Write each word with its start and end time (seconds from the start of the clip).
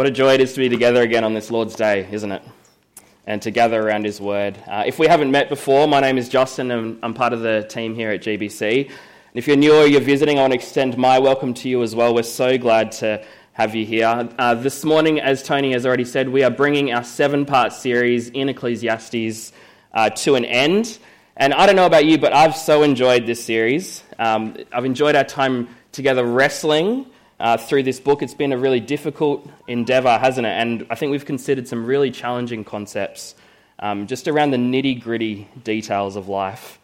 What 0.00 0.06
a 0.06 0.10
joy 0.10 0.32
it 0.32 0.40
is 0.40 0.54
to 0.54 0.60
be 0.60 0.70
together 0.70 1.02
again 1.02 1.24
on 1.24 1.34
this 1.34 1.50
Lord's 1.50 1.74
Day, 1.74 2.08
isn't 2.10 2.32
it? 2.32 2.42
And 3.26 3.42
to 3.42 3.50
gather 3.50 3.78
around 3.78 4.06
His 4.06 4.18
Word. 4.18 4.56
Uh, 4.66 4.84
if 4.86 4.98
we 4.98 5.06
haven't 5.06 5.30
met 5.30 5.50
before, 5.50 5.86
my 5.86 6.00
name 6.00 6.16
is 6.16 6.30
Justin 6.30 6.70
and 6.70 6.98
I'm 7.02 7.12
part 7.12 7.34
of 7.34 7.40
the 7.40 7.66
team 7.68 7.94
here 7.94 8.10
at 8.10 8.22
GBC. 8.22 8.86
And 8.86 8.94
if 9.34 9.46
you're 9.46 9.58
new 9.58 9.76
or 9.76 9.86
you're 9.86 10.00
visiting, 10.00 10.38
I 10.38 10.40
want 10.40 10.54
to 10.54 10.58
extend 10.58 10.96
my 10.96 11.18
welcome 11.18 11.52
to 11.52 11.68
you 11.68 11.82
as 11.82 11.94
well. 11.94 12.14
We're 12.14 12.22
so 12.22 12.56
glad 12.56 12.92
to 12.92 13.22
have 13.52 13.74
you 13.74 13.84
here. 13.84 14.26
Uh, 14.38 14.54
this 14.54 14.86
morning, 14.86 15.20
as 15.20 15.42
Tony 15.42 15.72
has 15.72 15.84
already 15.84 16.06
said, 16.06 16.30
we 16.30 16.44
are 16.44 16.50
bringing 16.50 16.94
our 16.94 17.04
seven 17.04 17.44
part 17.44 17.74
series 17.74 18.30
in 18.30 18.48
Ecclesiastes 18.48 19.52
uh, 19.92 20.08
to 20.08 20.34
an 20.34 20.46
end. 20.46 20.98
And 21.36 21.52
I 21.52 21.66
don't 21.66 21.76
know 21.76 21.84
about 21.84 22.06
you, 22.06 22.16
but 22.16 22.32
I've 22.32 22.56
so 22.56 22.84
enjoyed 22.84 23.26
this 23.26 23.44
series. 23.44 24.02
Um, 24.18 24.56
I've 24.72 24.86
enjoyed 24.86 25.14
our 25.14 25.24
time 25.24 25.68
together 25.92 26.24
wrestling 26.24 27.04
uh, 27.40 27.56
through 27.56 27.82
this 27.82 27.98
book. 27.98 28.22
It's 28.22 28.34
been 28.34 28.52
a 28.52 28.58
really 28.58 28.80
difficult 28.80 29.48
endeavor, 29.66 30.18
hasn't 30.18 30.46
it? 30.46 30.50
And 30.50 30.86
I 30.90 30.94
think 30.94 31.10
we've 31.10 31.24
considered 31.24 31.66
some 31.66 31.86
really 31.86 32.10
challenging 32.10 32.64
concepts 32.64 33.34
um, 33.78 34.06
just 34.06 34.28
around 34.28 34.50
the 34.50 34.58
nitty 34.58 35.02
gritty 35.02 35.48
details 35.64 36.16
of 36.16 36.28
life. 36.28 36.78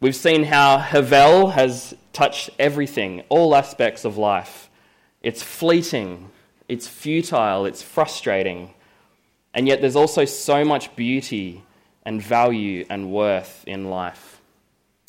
We've 0.00 0.14
seen 0.14 0.44
how 0.44 0.76
Havel 0.76 1.48
has 1.48 1.94
touched 2.12 2.50
everything, 2.58 3.22
all 3.30 3.56
aspects 3.56 4.04
of 4.04 4.18
life. 4.18 4.68
It's 5.22 5.42
fleeting, 5.42 6.30
it's 6.68 6.86
futile, 6.86 7.64
it's 7.64 7.80
frustrating. 7.80 8.74
And 9.54 9.66
yet 9.66 9.80
there's 9.80 9.96
also 9.96 10.26
so 10.26 10.64
much 10.66 10.94
beauty 10.96 11.62
and 12.04 12.22
value 12.22 12.84
and 12.90 13.10
worth 13.10 13.64
in 13.66 13.88
life. 13.88 14.42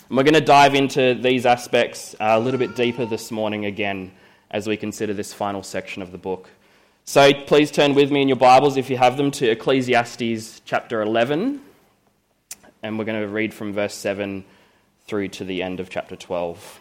And 0.07 0.15
we're 0.15 0.23
going 0.23 0.35
to 0.35 0.41
dive 0.41 0.73
into 0.73 1.15
these 1.15 1.45
aspects 1.45 2.15
a 2.21 2.39
little 2.39 2.59
bit 2.59 2.77
deeper 2.77 3.05
this 3.05 3.29
morning 3.31 3.65
again 3.65 4.13
as 4.51 4.67
we 4.67 4.77
consider 4.77 5.13
this 5.13 5.33
final 5.33 5.63
section 5.63 6.01
of 6.01 6.11
the 6.11 6.17
book. 6.17 6.49
So 7.03 7.33
please 7.33 7.71
turn 7.71 7.93
with 7.93 8.11
me 8.11 8.21
in 8.21 8.27
your 8.27 8.37
Bibles, 8.37 8.77
if 8.77 8.89
you 8.89 8.97
have 8.97 9.17
them, 9.17 9.31
to 9.31 9.49
Ecclesiastes 9.49 10.61
chapter 10.65 11.01
11. 11.01 11.61
And 12.81 12.97
we're 12.97 13.05
going 13.05 13.21
to 13.21 13.27
read 13.27 13.53
from 13.53 13.73
verse 13.73 13.93
7 13.93 14.43
through 15.07 15.29
to 15.29 15.43
the 15.43 15.61
end 15.61 15.79
of 15.79 15.89
chapter 15.89 16.15
12. 16.15 16.79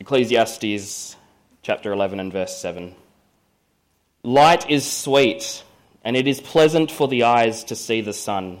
Ecclesiastes 0.00 1.16
chapter 1.62 1.92
11 1.92 2.20
and 2.20 2.32
verse 2.32 2.56
7. 2.58 2.94
Light 4.22 4.68
is 4.68 4.90
sweet, 4.90 5.62
and 6.02 6.16
it 6.16 6.26
is 6.26 6.40
pleasant 6.40 6.90
for 6.90 7.08
the 7.08 7.22
eyes 7.22 7.64
to 7.64 7.76
see 7.76 8.00
the 8.00 8.12
sun. 8.12 8.60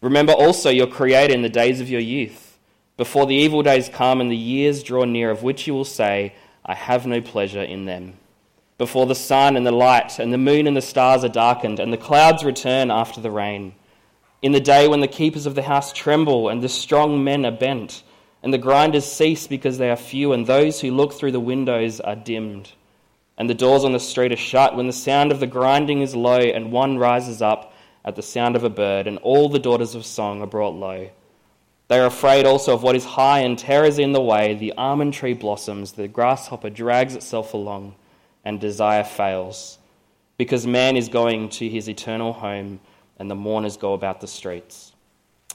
Remember 0.00 0.32
also 0.32 0.70
your 0.70 0.86
Creator 0.86 1.32
in 1.32 1.42
the 1.42 1.48
days 1.48 1.80
of 1.80 1.88
your 1.88 2.00
youth, 2.00 2.58
before 2.96 3.26
the 3.26 3.34
evil 3.34 3.62
days 3.62 3.88
come 3.88 4.20
and 4.20 4.30
the 4.30 4.36
years 4.36 4.82
draw 4.82 5.04
near, 5.04 5.30
of 5.30 5.42
which 5.42 5.66
you 5.66 5.74
will 5.74 5.84
say, 5.84 6.34
I 6.64 6.74
have 6.74 7.06
no 7.06 7.20
pleasure 7.20 7.62
in 7.62 7.86
them. 7.86 8.14
Before 8.78 9.06
the 9.06 9.14
sun 9.14 9.56
and 9.56 9.66
the 9.66 9.72
light 9.72 10.18
and 10.18 10.32
the 10.32 10.38
moon 10.38 10.66
and 10.66 10.76
the 10.76 10.82
stars 10.82 11.24
are 11.24 11.28
darkened, 11.28 11.80
and 11.80 11.92
the 11.92 11.98
clouds 11.98 12.44
return 12.44 12.90
after 12.90 13.20
the 13.20 13.30
rain. 13.30 13.74
In 14.42 14.52
the 14.52 14.60
day 14.60 14.86
when 14.86 15.00
the 15.00 15.08
keepers 15.08 15.46
of 15.46 15.54
the 15.54 15.62
house 15.62 15.92
tremble, 15.92 16.50
and 16.50 16.62
the 16.62 16.68
strong 16.68 17.24
men 17.24 17.46
are 17.46 17.50
bent, 17.50 18.02
and 18.42 18.52
the 18.52 18.58
grinders 18.58 19.06
cease 19.06 19.46
because 19.46 19.78
they 19.78 19.90
are 19.90 19.96
few, 19.96 20.32
and 20.32 20.46
those 20.46 20.80
who 20.80 20.90
look 20.90 21.14
through 21.14 21.32
the 21.32 21.40
windows 21.40 22.00
are 22.00 22.16
dimmed. 22.16 22.72
And 23.38 23.48
the 23.48 23.54
doors 23.54 23.82
on 23.82 23.92
the 23.92 24.00
street 24.00 24.32
are 24.32 24.36
shut, 24.36 24.76
when 24.76 24.86
the 24.86 24.92
sound 24.92 25.32
of 25.32 25.40
the 25.40 25.46
grinding 25.46 26.02
is 26.02 26.14
low, 26.14 26.38
and 26.38 26.70
one 26.70 26.98
rises 26.98 27.40
up 27.40 27.72
at 28.06 28.14
the 28.14 28.22
sound 28.22 28.54
of 28.54 28.62
a 28.62 28.70
bird, 28.70 29.08
and 29.08 29.18
all 29.18 29.48
the 29.48 29.58
daughters 29.58 29.96
of 29.96 30.06
song 30.06 30.40
are 30.40 30.46
brought 30.46 30.74
low. 30.74 31.10
They 31.88 31.98
are 31.98 32.06
afraid 32.06 32.46
also 32.46 32.72
of 32.72 32.84
what 32.84 32.94
is 32.94 33.04
high, 33.04 33.40
and 33.40 33.58
terrors 33.58 33.98
in 33.98 34.12
the 34.12 34.20
way. 34.20 34.54
The 34.54 34.72
almond 34.78 35.12
tree 35.12 35.34
blossoms, 35.34 35.92
the 35.92 36.06
grasshopper 36.06 36.70
drags 36.70 37.16
itself 37.16 37.52
along, 37.52 37.96
and 38.44 38.60
desire 38.60 39.02
fails. 39.02 39.78
Because 40.38 40.66
man 40.66 40.96
is 40.96 41.08
going 41.08 41.48
to 41.50 41.68
his 41.68 41.88
eternal 41.88 42.32
home, 42.32 42.78
and 43.18 43.28
the 43.28 43.34
mourners 43.34 43.76
go 43.76 43.92
about 43.92 44.20
the 44.20 44.28
streets. 44.28 44.92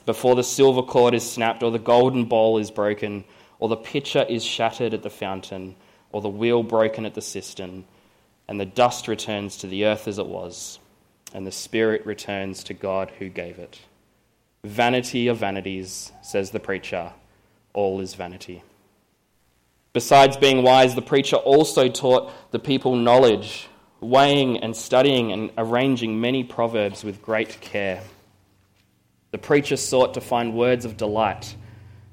Before 0.06 0.36
the 0.36 0.44
silver 0.44 0.82
cord 0.82 1.14
is 1.14 1.30
snapped, 1.30 1.64
or 1.64 1.72
the 1.72 1.80
golden 1.80 2.26
bowl 2.26 2.58
is 2.58 2.70
broken, 2.70 3.24
or 3.60 3.70
the 3.70 3.78
pitcher 3.78 4.26
is 4.28 4.44
shattered 4.44 4.94
at 4.94 5.04
the 5.04 5.10
fountain, 5.10 5.76
or 6.12 6.20
the 6.20 6.30
wheel 6.30 6.64
broken 6.64 7.06
at 7.06 7.14
the 7.14 7.22
cistern, 7.22 7.86
and 8.50 8.60
the 8.60 8.66
dust 8.66 9.08
returns 9.08 9.56
to 9.58 9.68
the 9.68 9.86
earth 9.86 10.08
as 10.08 10.20
it 10.20 10.26
was 10.26 10.80
and 11.34 11.46
the 11.46 11.52
spirit 11.52 12.06
returns 12.06 12.64
to 12.66 12.74
God 12.74 13.12
who 13.20 13.30
gave 13.30 13.60
it. 13.60 13.80
Vanity 14.64 15.28
of 15.28 15.38
vanities, 15.38 16.12
says 16.22 16.52
the 16.52 16.60
preacher, 16.60 17.14
all 17.74 18.00
is 18.00 18.14
vanity. 18.14 18.64
Besides 19.94 20.38
being 20.38 20.64
wise, 20.64 20.96
the 20.96 21.02
preacher 21.02 21.36
also 21.36 21.90
taught 21.90 22.32
the 22.52 22.60
people 22.60 22.96
knowledge, 22.96 23.68
weighing 24.00 24.58
and 24.64 24.76
studying 24.76 25.32
and 25.32 25.52
arranging 25.58 26.22
many 26.22 26.44
proverbs 26.44 27.04
with 27.04 27.22
great 27.22 27.60
care. 27.60 28.02
The 29.32 29.38
preacher 29.38 29.78
sought 29.78 30.14
to 30.14 30.22
find 30.22 30.54
words 30.54 30.86
of 30.86 30.98
delight, 30.98 31.56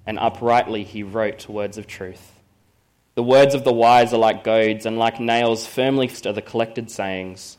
and 0.07 0.19
uprightly 0.19 0.85
he 0.85 1.03
wrote 1.03 1.49
words 1.49 1.79
of 1.79 1.87
truth. 1.87 2.33
The 3.15 3.23
words 3.23 3.55
of 3.55 3.65
the 3.65 3.73
wise 3.73 4.13
are 4.13 4.19
like 4.19 4.45
goads, 4.45 4.87
and 4.87 4.99
like 4.99 5.21
nails 5.21 5.67
firmly 5.67 6.11
are 6.25 6.33
the 6.33 6.43
collected 6.43 6.91
sayings. 6.91 7.59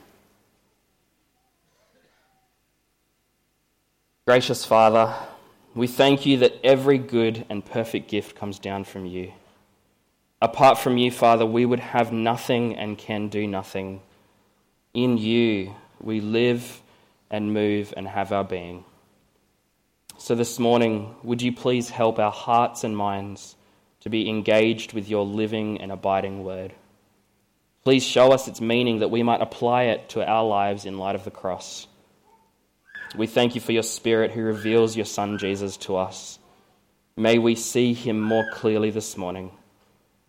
Gracious 4.31 4.63
Father, 4.63 5.13
we 5.75 5.87
thank 5.87 6.25
you 6.25 6.37
that 6.37 6.57
every 6.63 6.97
good 6.97 7.45
and 7.49 7.65
perfect 7.65 8.09
gift 8.09 8.33
comes 8.33 8.59
down 8.59 8.85
from 8.85 9.05
you. 9.05 9.33
Apart 10.41 10.77
from 10.77 10.97
you, 10.97 11.11
Father, 11.11 11.45
we 11.45 11.65
would 11.65 11.81
have 11.81 12.13
nothing 12.13 12.77
and 12.77 12.97
can 12.97 13.27
do 13.27 13.45
nothing. 13.45 13.99
In 14.93 15.17
you, 15.17 15.75
we 15.99 16.21
live 16.21 16.81
and 17.29 17.53
move 17.53 17.93
and 17.97 18.07
have 18.07 18.31
our 18.31 18.45
being. 18.45 18.85
So 20.17 20.33
this 20.33 20.57
morning, 20.57 21.13
would 21.23 21.41
you 21.41 21.51
please 21.51 21.89
help 21.89 22.17
our 22.17 22.31
hearts 22.31 22.85
and 22.85 22.95
minds 22.95 23.57
to 23.99 24.09
be 24.09 24.29
engaged 24.29 24.93
with 24.93 25.09
your 25.09 25.25
living 25.25 25.81
and 25.81 25.91
abiding 25.91 26.45
word? 26.45 26.71
Please 27.83 28.05
show 28.05 28.31
us 28.31 28.47
its 28.47 28.61
meaning 28.61 28.99
that 28.99 29.11
we 29.11 29.23
might 29.23 29.41
apply 29.41 29.83
it 29.91 30.07
to 30.11 30.25
our 30.25 30.45
lives 30.45 30.85
in 30.85 30.97
light 30.97 31.15
of 31.15 31.25
the 31.25 31.31
cross. 31.31 31.85
We 33.15 33.27
thank 33.27 33.55
you 33.55 33.61
for 33.61 33.73
your 33.73 33.83
Spirit 33.83 34.31
who 34.31 34.41
reveals 34.41 34.95
your 34.95 35.05
Son 35.05 35.37
Jesus 35.37 35.75
to 35.77 35.97
us. 35.97 36.39
May 37.17 37.39
we 37.39 37.55
see 37.55 37.93
him 37.93 38.21
more 38.21 38.45
clearly 38.53 38.89
this 38.89 39.17
morning, 39.17 39.51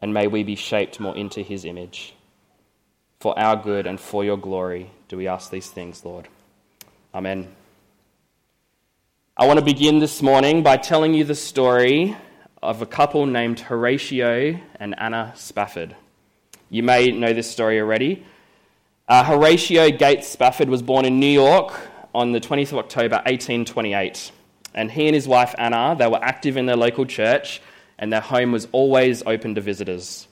and 0.01 0.13
may 0.13 0.27
we 0.27 0.43
be 0.43 0.57
shaped 0.57 0.99
more 0.99 1.17
into 1.17 1.43
his 1.43 1.65
image. 1.65 2.15
For 3.21 3.39
our 3.39 3.55
good 3.55 3.87
and 3.87 4.01
for 4.01 4.25
your 4.25 4.37
glory 4.37 4.91
do 5.07 5.17
we 5.17 5.29
ask 5.29 5.49
these 5.49 5.71
things, 5.71 6.05
Lord. 6.05 6.27
Amen. 7.15 7.55
I 9.37 9.47
want 9.47 9.61
to 9.61 9.65
begin 9.65 10.01
this 10.01 10.21
morning 10.21 10.65
by 10.65 10.77
telling 10.77 11.15
you 11.15 11.23
the 11.23 11.37
story 11.37 12.17
of 12.61 12.83
a 12.83 12.87
couple 12.87 13.27
named 13.27 13.61
Horatio 13.61 14.59
and 14.75 14.99
Anna 14.99 15.33
Spafford. 15.37 15.95
You 16.69 16.83
may 16.83 17.13
know 17.13 17.33
this 17.33 17.49
story 17.49 17.79
already. 17.79 18.27
Uh, 19.07 19.23
Horatio 19.23 19.91
Gates 19.91 20.27
Spafford 20.27 20.69
was 20.69 20.83
born 20.83 21.05
in 21.05 21.21
New 21.21 21.27
York 21.27 21.92
on 22.15 22.33
the 22.33 22.41
20th 22.41 22.73
of 22.73 22.79
October 22.79 23.17
1828. 23.17 24.33
And 24.75 24.91
he 24.91 25.07
and 25.07 25.15
his 25.15 25.29
wife 25.29 25.55
Anna, 25.59 25.95
they 25.99 26.07
were 26.07 26.23
active 26.23 26.57
in 26.57 26.67
their 26.67 26.77
local 26.77 27.05
church, 27.05 27.61
and 27.99 28.13
their 28.13 28.21
home 28.21 28.53
was 28.53 28.69
always 28.73 29.23
open 29.25 29.55
to 29.55 29.61
visitors. 29.61 30.29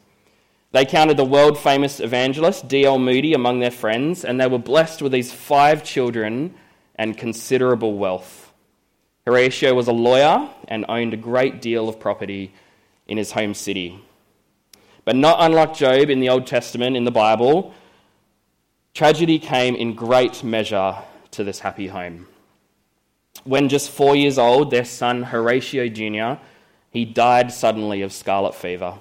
They 0.72 0.84
counted 0.84 1.16
the 1.16 1.24
world 1.24 1.58
famous 1.58 2.00
evangelist 2.00 2.68
D.L. 2.68 2.98
Moody 2.98 3.34
among 3.34 3.60
their 3.60 3.70
friends, 3.70 4.24
and 4.24 4.40
they 4.40 4.46
were 4.46 4.58
blessed 4.58 5.02
with 5.02 5.12
these 5.12 5.32
five 5.32 5.82
children 5.82 6.54
and 6.94 7.18
considerable 7.18 7.96
wealth. 7.98 8.52
Horatio 9.26 9.74
was 9.74 9.88
a 9.88 9.92
lawyer 9.92 10.48
and 10.68 10.84
owned 10.88 11.12
a 11.12 11.16
great 11.16 11.60
deal 11.60 11.88
of 11.88 12.00
property 12.00 12.52
in 13.06 13.18
his 13.18 13.32
home 13.32 13.54
city. 13.54 14.02
But 15.04 15.16
not 15.16 15.38
unlike 15.40 15.74
Job 15.74 16.08
in 16.08 16.20
the 16.20 16.28
Old 16.28 16.46
Testament 16.46 16.96
in 16.96 17.04
the 17.04 17.10
Bible, 17.10 17.74
tragedy 18.94 19.38
came 19.38 19.74
in 19.74 19.94
great 19.94 20.44
measure 20.44 20.96
to 21.32 21.44
this 21.44 21.60
happy 21.60 21.88
home. 21.88 22.26
When 23.44 23.68
just 23.68 23.90
four 23.90 24.16
years 24.16 24.38
old, 24.38 24.70
their 24.70 24.84
son 24.84 25.22
Horatio 25.22 25.88
Jr. 25.88 26.40
he 26.90 27.04
died 27.04 27.52
suddenly 27.52 28.02
of 28.02 28.12
scarlet 28.12 28.54
fever. 28.54 28.98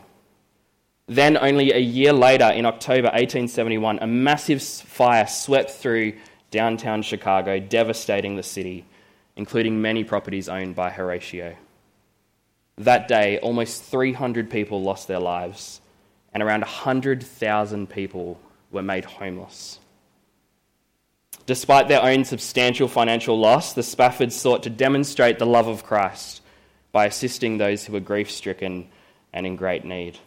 Then, 1.07 1.37
only 1.37 1.71
a 1.71 1.79
year 1.79 2.13
later, 2.13 2.45
in 2.45 2.67
October 2.67 3.07
1871, 3.07 3.99
a 3.99 4.07
massive 4.07 4.61
fire 4.61 5.25
swept 5.25 5.71
through 5.71 6.13
downtown 6.51 7.01
Chicago, 7.01 7.59
devastating 7.59 8.35
the 8.35 8.43
city, 8.43 8.85
including 9.35 9.81
many 9.81 10.03
properties 10.03 10.47
owned 10.47 10.75
by 10.75 10.91
Horatio. 10.91 11.55
That 12.77 13.07
day, 13.07 13.39
almost 13.39 13.83
300 13.83 14.49
people 14.51 14.83
lost 14.83 15.07
their 15.07 15.19
lives, 15.19 15.81
and 16.31 16.43
around 16.43 16.61
100,000 16.61 17.89
people 17.89 18.39
were 18.71 18.83
made 18.83 19.05
homeless. 19.05 19.79
Despite 21.49 21.87
their 21.87 22.03
own 22.03 22.25
substantial 22.25 22.87
financial 22.87 23.39
loss, 23.39 23.73
the 23.73 23.81
Spaffords 23.81 24.33
sought 24.33 24.61
to 24.61 24.69
demonstrate 24.69 25.39
the 25.39 25.47
love 25.47 25.65
of 25.65 25.83
Christ 25.83 26.43
by 26.91 27.07
assisting 27.07 27.57
those 27.57 27.83
who 27.83 27.93
were 27.93 27.99
grief 27.99 28.29
stricken 28.29 28.87
and 29.33 29.47
in 29.47 29.55
great 29.55 29.83
need. 29.83 30.19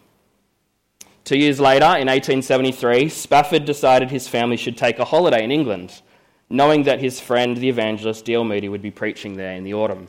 Two 1.22 1.38
years 1.38 1.60
later, 1.60 1.84
in 1.84 2.08
1873, 2.08 3.08
Spafford 3.08 3.64
decided 3.64 4.10
his 4.10 4.26
family 4.26 4.56
should 4.56 4.76
take 4.76 4.98
a 4.98 5.04
holiday 5.04 5.44
in 5.44 5.52
England, 5.52 6.02
knowing 6.50 6.82
that 6.82 6.98
his 6.98 7.20
friend, 7.20 7.56
the 7.56 7.69
evangelist 7.69 8.24
D.L. 8.24 8.42
Moody, 8.42 8.69
would 8.69 8.82
be 8.82 8.90
preaching 8.90 9.36
there 9.36 9.54
in 9.54 9.62
the 9.62 9.74
autumn. 9.74 10.08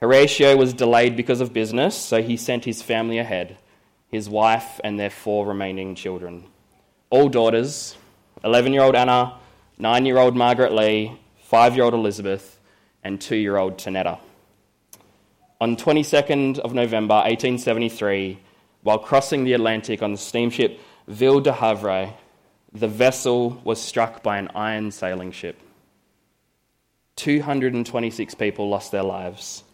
Horatio 0.00 0.56
was 0.56 0.72
delayed 0.72 1.16
because 1.16 1.40
of 1.40 1.52
business, 1.52 1.96
so 1.96 2.22
he 2.22 2.36
sent 2.36 2.64
his 2.64 2.80
family 2.80 3.18
ahead 3.18 3.58
his 4.08 4.28
wife 4.28 4.80
and 4.84 5.00
their 5.00 5.10
four 5.10 5.44
remaining 5.44 5.96
children. 5.96 6.44
All 7.10 7.28
daughters 7.28 7.96
11 8.44 8.72
year 8.72 8.82
old 8.82 8.94
Anna, 8.94 9.40
9 9.78 10.06
year 10.06 10.18
old 10.18 10.34
Margaret 10.34 10.72
Lee, 10.72 11.18
5 11.42 11.74
year 11.76 11.84
old 11.84 11.94
Elizabeth, 11.94 12.58
and 13.04 13.20
2 13.20 13.36
year 13.36 13.56
old 13.56 13.76
Tanetta. 13.76 14.18
On 15.60 15.76
22nd 15.76 16.58
of 16.58 16.72
November 16.72 17.14
1873, 17.14 18.38
while 18.82 18.98
crossing 18.98 19.44
the 19.44 19.52
Atlantic 19.52 20.02
on 20.02 20.12
the 20.12 20.18
steamship 20.18 20.80
Ville 21.08 21.40
de 21.40 21.52
Havre, 21.52 22.14
the 22.72 22.88
vessel 22.88 23.60
was 23.64 23.80
struck 23.80 24.22
by 24.22 24.38
an 24.38 24.48
iron 24.54 24.90
sailing 24.90 25.32
ship. 25.32 25.60
226 27.16 28.34
people 28.34 28.68
lost 28.68 28.92
their 28.92 29.02
lives 29.02 29.64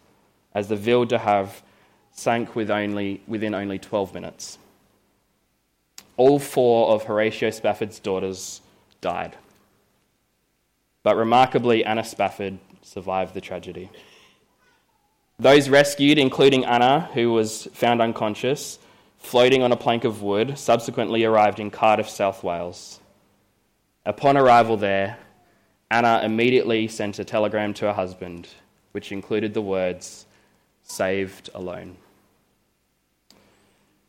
as 0.53 0.67
the 0.67 0.75
Ville 0.75 1.05
de 1.05 1.17
Havre 1.17 1.63
sank 2.11 2.55
with 2.55 2.69
only, 2.69 3.21
within 3.27 3.53
only 3.53 3.79
12 3.79 4.13
minutes. 4.13 4.57
All 6.15 6.39
four 6.39 6.89
of 6.89 7.03
Horatio 7.03 7.49
Spafford's 7.49 7.99
daughters 7.99 8.61
died. 9.01 9.35
But 11.03 11.17
remarkably, 11.17 11.83
Anna 11.83 12.03
Spafford 12.03 12.59
survived 12.81 13.33
the 13.33 13.41
tragedy. 13.41 13.89
Those 15.37 15.67
rescued, 15.67 16.17
including 16.17 16.63
Anna, 16.63 17.09
who 17.13 17.33
was 17.33 17.67
found 17.73 18.01
unconscious, 18.01 18.79
floating 19.17 19.63
on 19.63 19.71
a 19.71 19.77
plank 19.77 20.05
of 20.05 20.21
wood, 20.21 20.57
subsequently 20.57 21.25
arrived 21.25 21.59
in 21.59 21.71
Cardiff, 21.71 22.09
South 22.09 22.43
Wales. 22.43 22.99
Upon 24.05 24.37
arrival 24.37 24.77
there, 24.77 25.17
Anna 25.91 26.21
immediately 26.23 26.87
sent 26.87 27.19
a 27.19 27.25
telegram 27.25 27.73
to 27.75 27.85
her 27.85 27.93
husband, 27.93 28.47
which 28.93 29.11
included 29.11 29.53
the 29.53 29.61
words, 29.61 30.25
saved 30.83 31.49
alone. 31.53 31.97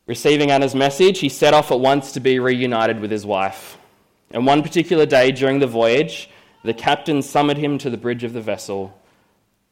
Receiving 0.06 0.50
Anna's 0.50 0.74
message, 0.74 1.20
he 1.20 1.28
set 1.28 1.54
off 1.54 1.72
at 1.72 1.80
once 1.80 2.12
to 2.12 2.20
be 2.20 2.38
reunited 2.38 3.00
with 3.00 3.10
his 3.10 3.24
wife. 3.24 3.78
And 4.30 4.46
one 4.46 4.62
particular 4.62 5.06
day 5.06 5.32
during 5.32 5.60
the 5.60 5.66
voyage, 5.66 6.28
the 6.64 6.74
captain 6.74 7.20
summoned 7.20 7.60
him 7.60 7.76
to 7.78 7.90
the 7.90 7.98
bridge 7.98 8.24
of 8.24 8.32
the 8.32 8.40
vessel, 8.40 8.98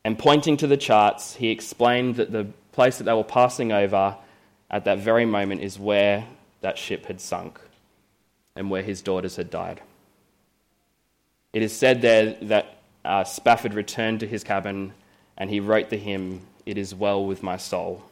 and 0.05 0.19
pointing 0.19 0.59
to 0.59 0.67
the 0.67 0.77
charts, 0.77 1.35
he 1.37 1.49
explained 1.49 2.17
that 2.17 2.31
the 2.31 2.47
place 2.73 2.99
that 2.99 3.05
they 3.05 3.15
were 3.15 3.25
passing 3.25 3.73
over 3.73 4.17
at 4.71 4.85
that 4.85 4.99
very 4.99 5.25
moment 5.25 5.63
is 5.63 5.79
where 5.79 6.27
that 6.61 6.77
ship 6.77 7.07
had 7.07 7.21
sunk 7.21 7.61
and 8.55 8.71
where 8.71 8.83
his 8.83 9.01
daughters 9.01 9.37
had 9.37 9.49
died. 9.49 9.81
It 11.55 11.63
is 11.63 11.75
said 11.75 12.03
there 12.03 12.37
that 12.43 12.77
uh, 13.05 13.25
Spafford 13.25 13.75
returned 13.75 14.21
to 14.21 14.27
his 14.27 14.45
cabin 14.45 14.93
and 15.39 15.49
he 15.49 15.61
wrote 15.61 15.89
the 15.89 15.97
hymn, 15.97 16.41
It 16.67 16.77
is 16.77 16.95
Well 16.95 17.25
with 17.25 17.43
My 17.43 17.57
Soul. 17.57 18.03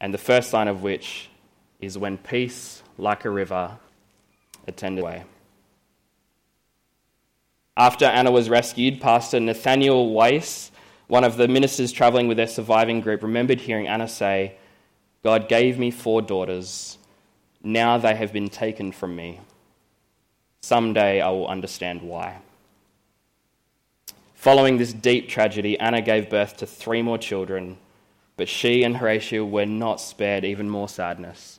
And 0.00 0.14
the 0.14 0.18
first 0.18 0.52
line 0.52 0.68
of 0.68 0.82
which 0.82 1.30
is 1.80 1.98
When 1.98 2.16
peace, 2.16 2.82
like 2.96 3.24
a 3.24 3.30
river, 3.30 3.78
attended 4.66 5.02
away. 5.02 5.24
After 7.76 8.06
Anna 8.06 8.30
was 8.30 8.48
rescued, 8.48 9.00
Pastor 9.00 9.38
Nathaniel 9.38 10.12
Weiss 10.12 10.70
one 11.08 11.22
of 11.22 11.36
the 11.36 11.46
ministers 11.46 11.92
traveling 11.92 12.26
with 12.26 12.36
their 12.36 12.48
surviving 12.48 13.00
group 13.00 13.22
remembered 13.22 13.60
hearing 13.60 13.86
Anna 13.86 14.08
say, 14.08 14.56
God 15.22 15.48
gave 15.48 15.78
me 15.78 15.90
four 15.90 16.20
daughters. 16.20 16.98
Now 17.62 17.98
they 17.98 18.14
have 18.14 18.32
been 18.32 18.48
taken 18.48 18.92
from 18.92 19.14
me. 19.14 19.40
Someday 20.62 21.20
I 21.20 21.30
will 21.30 21.46
understand 21.46 22.02
why. 22.02 22.38
Following 24.34 24.78
this 24.78 24.92
deep 24.92 25.28
tragedy, 25.28 25.78
Anna 25.78 26.02
gave 26.02 26.30
birth 26.30 26.56
to 26.58 26.66
three 26.66 27.02
more 27.02 27.18
children, 27.18 27.78
but 28.36 28.48
she 28.48 28.82
and 28.82 28.96
Horatio 28.96 29.44
were 29.44 29.66
not 29.66 30.00
spared 30.00 30.44
even 30.44 30.68
more 30.68 30.88
sadness, 30.88 31.58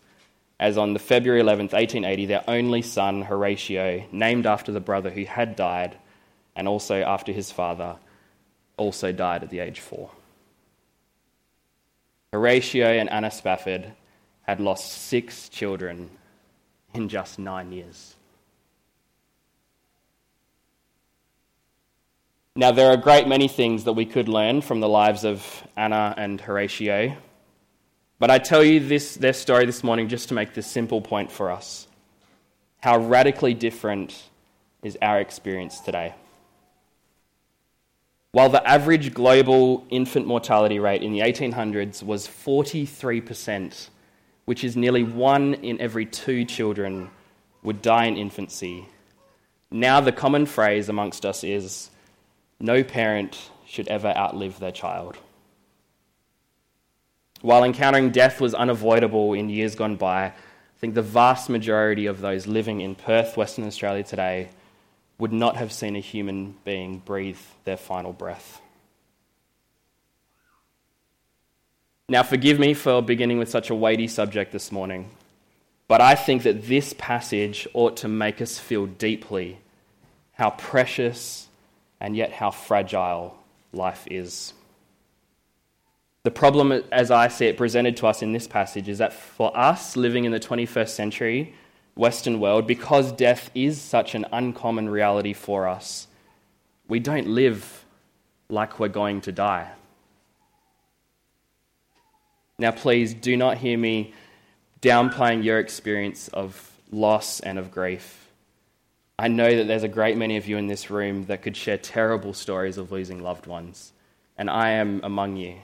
as 0.60 0.78
on 0.78 0.94
the 0.94 1.00
February 1.00 1.42
11th, 1.42 1.74
1880, 1.74 2.26
their 2.26 2.44
only 2.48 2.82
son, 2.82 3.24
Horatio, 3.24 4.06
named 4.12 4.46
after 4.46 4.72
the 4.72 4.80
brother 4.80 5.10
who 5.10 5.26
had 5.26 5.56
died, 5.56 5.98
and 6.58 6.68
also 6.68 7.02
after 7.02 7.32
his 7.32 7.52
father, 7.52 7.96
also 8.76 9.14
died 9.14 9.44
at 9.44 9.50
the 9.50 9.60
age 9.60 9.78
of 9.78 9.86
four. 9.86 10.12
Horatio 12.34 12.88
and 12.88 13.10
Anna 13.10 13.32
Spafford 13.32 13.94
had 14.42 14.60
lost 14.60 14.92
six 14.92 15.48
children 15.48 16.10
in 16.94 17.08
just 17.08 17.40
nine 17.40 17.72
years. 17.72 18.16
Now, 22.56 22.72
there 22.72 22.90
are 22.90 22.94
a 22.94 22.98
great 23.02 23.28
many 23.28 23.48
things 23.48 23.84
that 23.84 23.94
we 23.94 24.06
could 24.06 24.28
learn 24.28 24.62
from 24.62 24.80
the 24.80 24.90
lives 24.90 25.24
of 25.24 25.64
Anna 25.76 26.16
and 26.18 26.42
Horatio, 26.42 27.16
but 28.18 28.32
I 28.32 28.40
tell 28.40 28.64
you 28.64 28.80
this, 28.80 29.14
their 29.16 29.34
story 29.34 29.66
this 29.68 29.84
morning 29.84 30.10
just 30.10 30.30
to 30.30 30.34
make 30.34 30.56
this 30.56 30.66
simple 30.66 31.02
point 31.02 31.32
for 31.32 31.52
us 31.52 31.88
how 32.80 32.98
radically 32.98 33.54
different 33.54 34.24
is 34.82 34.98
our 35.02 35.20
experience 35.20 35.80
today. 35.82 36.16
While 38.38 38.50
the 38.50 38.70
average 38.70 39.16
global 39.16 39.84
infant 39.90 40.28
mortality 40.28 40.78
rate 40.78 41.02
in 41.02 41.12
the 41.12 41.22
1800s 41.22 42.04
was 42.04 42.28
43%, 42.28 43.90
which 44.46 44.64
is 44.64 44.78
nearly 44.78 45.02
one 45.02 45.56
in 45.56 45.82
every 45.82 46.06
two 46.06 46.46
children 46.46 47.10
would 47.64 47.82
die 47.82 48.06
in 48.06 48.16
infancy, 48.16 48.90
now 49.72 50.02
the 50.02 50.12
common 50.12 50.46
phrase 50.46 50.88
amongst 50.88 51.26
us 51.26 51.44
is 51.44 51.90
no 52.60 52.84
parent 52.84 53.50
should 53.66 53.88
ever 53.88 54.10
outlive 54.16 54.60
their 54.60 54.72
child. 54.72 55.18
While 57.42 57.64
encountering 57.64 58.12
death 58.12 58.40
was 58.40 58.54
unavoidable 58.54 59.34
in 59.34 59.50
years 59.50 59.74
gone 59.74 59.96
by, 59.96 60.26
I 60.26 60.34
think 60.78 60.94
the 60.94 61.02
vast 61.02 61.50
majority 61.50 62.06
of 62.06 62.22
those 62.22 62.46
living 62.46 62.82
in 62.82 62.94
Perth, 62.94 63.36
Western 63.36 63.66
Australia 63.66 64.04
today 64.04 64.50
would 65.18 65.34
not 65.34 65.56
have 65.58 65.72
seen 65.72 65.96
a 65.96 66.00
human 66.00 66.56
being 66.64 67.00
breathe 67.00 67.40
their 67.66 67.78
final 67.78 68.14
breath. 68.14 68.62
Now, 72.10 72.24
forgive 72.24 72.60
me 72.60 72.74
for 72.74 73.02
beginning 73.02 73.38
with 73.38 73.50
such 73.50 73.70
a 73.70 73.76
weighty 73.76 74.08
subject 74.08 74.52
this 74.52 74.72
morning, 74.72 75.10
but 75.88 76.00
I 76.00 76.16
think 76.16 76.44
that 76.44 76.68
this 76.68 76.94
passage 76.98 77.68
ought 77.74 77.98
to 77.98 78.08
make 78.08 78.42
us 78.42 78.58
feel 78.58 78.86
deeply 78.86 79.58
how 80.34 80.52
precious 80.52 81.48
and 82.00 82.16
yet 82.16 82.32
how 82.32 82.52
fragile 82.52 83.38
life 83.74 84.08
is. 84.10 84.54
The 86.24 86.32
problem, 86.32 86.72
as 86.92 87.10
I 87.10 87.30
see 87.30 87.48
it 87.48 87.58
presented 87.58 87.98
to 87.98 88.08
us 88.08 88.22
in 88.22 88.34
this 88.34 88.48
passage, 88.48 88.90
is 88.90 88.98
that 89.00 89.14
for 89.14 89.58
us 89.58 89.98
living 89.98 90.26
in 90.26 90.32
the 90.32 90.40
21st 90.40 90.90
century, 90.90 91.54
Western 91.98 92.40
world, 92.40 92.68
because 92.68 93.12
death 93.12 93.50
is 93.56 93.82
such 93.82 94.16
an 94.16 94.26
uncommon 94.32 94.90
reality 94.90 95.34
for 95.34 95.68
us, 95.68 96.08
we 96.88 97.00
don't 97.00 97.28
live 97.28 97.86
like 98.50 98.80
we're 98.80 98.88
going 98.88 99.22
to 99.22 99.32
die. 99.32 99.70
Now, 102.60 102.72
please 102.72 103.14
do 103.14 103.38
not 103.38 103.58
hear 103.58 103.78
me 103.78 104.14
downplaying 104.82 105.44
your 105.44 105.60
experience 105.60 106.28
of 106.30 106.72
loss 106.92 107.40
and 107.40 107.60
of 107.60 107.72
grief. 107.72 108.30
I 109.20 109.28
know 109.28 109.56
that 109.56 109.68
there's 109.68 109.84
a 109.84 109.88
great 109.88 110.18
many 110.18 110.38
of 110.38 110.48
you 110.48 110.58
in 110.58 110.68
this 110.68 110.90
room 110.90 111.26
that 111.26 111.42
could 111.42 111.58
share 111.58 111.78
terrible 111.78 112.34
stories 112.34 112.78
of 112.78 112.92
losing 112.92 113.22
loved 113.22 113.48
ones, 113.48 113.94
and 114.38 114.50
I 114.50 114.72
am 114.72 115.02
among 115.04 115.38
you. 115.38 115.56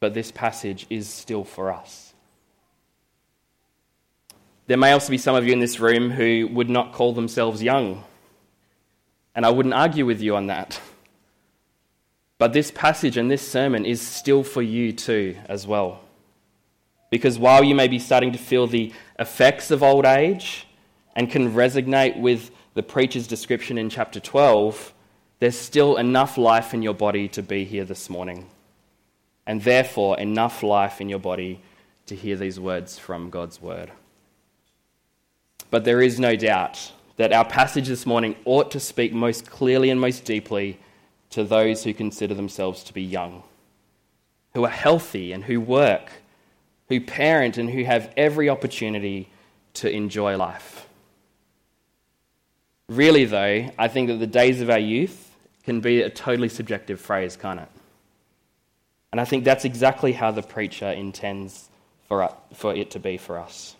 But 0.00 0.14
this 0.14 0.30
passage 0.30 0.86
is 0.90 1.08
still 1.08 1.44
for 1.44 1.72
us. 1.72 2.13
There 4.66 4.78
may 4.78 4.92
also 4.92 5.10
be 5.10 5.18
some 5.18 5.34
of 5.34 5.46
you 5.46 5.52
in 5.52 5.60
this 5.60 5.78
room 5.78 6.10
who 6.10 6.48
would 6.52 6.70
not 6.70 6.92
call 6.92 7.12
themselves 7.12 7.62
young, 7.62 8.02
and 9.34 9.44
I 9.44 9.50
wouldn't 9.50 9.74
argue 9.74 10.06
with 10.06 10.22
you 10.22 10.36
on 10.36 10.46
that. 10.46 10.80
But 12.38 12.52
this 12.52 12.70
passage 12.70 13.16
and 13.16 13.30
this 13.30 13.46
sermon 13.46 13.84
is 13.84 14.00
still 14.00 14.42
for 14.42 14.62
you 14.62 14.92
too, 14.92 15.36
as 15.48 15.66
well. 15.66 16.00
Because 17.10 17.38
while 17.38 17.62
you 17.62 17.74
may 17.74 17.88
be 17.88 17.98
starting 17.98 18.32
to 18.32 18.38
feel 18.38 18.66
the 18.66 18.92
effects 19.18 19.70
of 19.70 19.82
old 19.82 20.04
age 20.04 20.66
and 21.14 21.30
can 21.30 21.52
resonate 21.52 22.18
with 22.18 22.50
the 22.72 22.82
preacher's 22.82 23.26
description 23.26 23.78
in 23.78 23.88
chapter 23.88 24.18
12, 24.18 24.92
there's 25.38 25.58
still 25.58 25.96
enough 25.96 26.38
life 26.38 26.74
in 26.74 26.82
your 26.82 26.94
body 26.94 27.28
to 27.28 27.42
be 27.42 27.64
here 27.64 27.84
this 27.84 28.08
morning. 28.08 28.48
And 29.46 29.62
therefore, 29.62 30.18
enough 30.18 30.62
life 30.62 31.00
in 31.00 31.08
your 31.08 31.18
body 31.18 31.60
to 32.06 32.16
hear 32.16 32.36
these 32.36 32.58
words 32.58 32.98
from 32.98 33.30
God's 33.30 33.60
word. 33.60 33.92
But 35.74 35.82
there 35.82 36.00
is 36.00 36.20
no 36.20 36.36
doubt 36.36 36.92
that 37.16 37.32
our 37.32 37.44
passage 37.44 37.88
this 37.88 38.06
morning 38.06 38.36
ought 38.44 38.70
to 38.70 38.78
speak 38.78 39.12
most 39.12 39.50
clearly 39.50 39.90
and 39.90 40.00
most 40.00 40.24
deeply 40.24 40.78
to 41.30 41.42
those 41.42 41.82
who 41.82 41.92
consider 41.92 42.32
themselves 42.32 42.84
to 42.84 42.94
be 42.94 43.02
young, 43.02 43.42
who 44.52 44.64
are 44.64 44.70
healthy 44.70 45.32
and 45.32 45.42
who 45.42 45.60
work, 45.60 46.12
who 46.88 47.00
parent 47.00 47.58
and 47.58 47.68
who 47.68 47.82
have 47.82 48.12
every 48.16 48.48
opportunity 48.48 49.28
to 49.72 49.90
enjoy 49.90 50.36
life. 50.36 50.86
Really, 52.88 53.24
though, 53.24 53.68
I 53.76 53.88
think 53.88 54.06
that 54.10 54.20
the 54.20 54.28
days 54.28 54.60
of 54.60 54.70
our 54.70 54.78
youth 54.78 55.34
can 55.64 55.80
be 55.80 56.02
a 56.02 56.08
totally 56.08 56.50
subjective 56.50 57.00
phrase, 57.00 57.36
can't 57.36 57.58
it? 57.58 57.68
And 59.10 59.20
I 59.20 59.24
think 59.24 59.42
that's 59.42 59.64
exactly 59.64 60.12
how 60.12 60.30
the 60.30 60.42
preacher 60.42 60.92
intends 60.92 61.68
for, 62.06 62.30
it 62.76 62.92
to 62.92 63.00
be 63.00 63.16
for 63.16 63.40
us. 63.40 63.74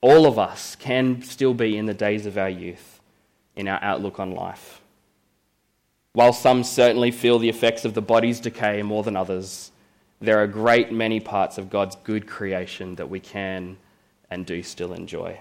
All 0.00 0.26
of 0.26 0.38
us 0.38 0.76
can 0.76 1.22
still 1.22 1.54
be 1.54 1.76
in 1.76 1.86
the 1.86 1.94
days 1.94 2.26
of 2.26 2.38
our 2.38 2.48
youth 2.48 3.00
in 3.56 3.68
our 3.68 3.82
outlook 3.82 4.18
on 4.18 4.32
life. 4.32 4.80
While 6.12 6.32
some 6.32 6.64
certainly 6.64 7.10
feel 7.10 7.38
the 7.38 7.48
effects 7.48 7.84
of 7.84 7.94
the 7.94 8.02
body's 8.02 8.40
decay 8.40 8.82
more 8.82 9.02
than 9.02 9.16
others, 9.16 9.70
there 10.20 10.42
are 10.42 10.46
great 10.46 10.90
many 10.90 11.20
parts 11.20 11.58
of 11.58 11.70
God's 11.70 11.96
good 12.02 12.26
creation 12.26 12.96
that 12.96 13.08
we 13.08 13.20
can 13.20 13.76
and 14.30 14.44
do 14.44 14.62
still 14.62 14.92
enjoy. 14.92 15.38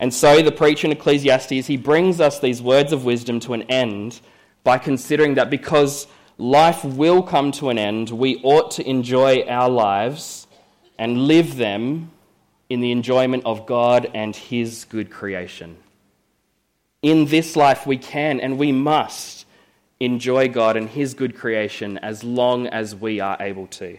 And 0.00 0.12
so 0.12 0.42
the 0.42 0.50
preacher 0.50 0.86
in 0.86 0.92
Ecclesiastes, 0.92 1.66
he 1.66 1.76
brings 1.76 2.20
us 2.20 2.40
these 2.40 2.60
words 2.60 2.92
of 2.92 3.04
wisdom 3.04 3.38
to 3.40 3.52
an 3.52 3.62
end 3.62 4.20
by 4.64 4.78
considering 4.78 5.34
that 5.34 5.50
because 5.50 6.08
life 6.38 6.84
will 6.84 7.22
come 7.22 7.52
to 7.52 7.68
an 7.68 7.78
end, 7.78 8.10
we 8.10 8.40
ought 8.42 8.72
to 8.72 8.88
enjoy 8.88 9.42
our 9.42 9.68
lives 9.68 10.48
and 10.98 11.26
live 11.26 11.56
them 11.56 12.10
in 12.72 12.80
the 12.80 12.90
enjoyment 12.90 13.44
of 13.44 13.66
God 13.66 14.10
and 14.14 14.34
His 14.34 14.86
good 14.88 15.10
creation. 15.10 15.76
In 17.02 17.26
this 17.26 17.54
life, 17.54 17.86
we 17.86 17.98
can 17.98 18.40
and 18.40 18.56
we 18.56 18.72
must 18.72 19.44
enjoy 20.00 20.48
God 20.48 20.78
and 20.78 20.88
His 20.88 21.12
good 21.12 21.36
creation 21.36 21.98
as 21.98 22.24
long 22.24 22.66
as 22.66 22.96
we 22.96 23.20
are 23.20 23.36
able 23.40 23.66
to. 23.66 23.98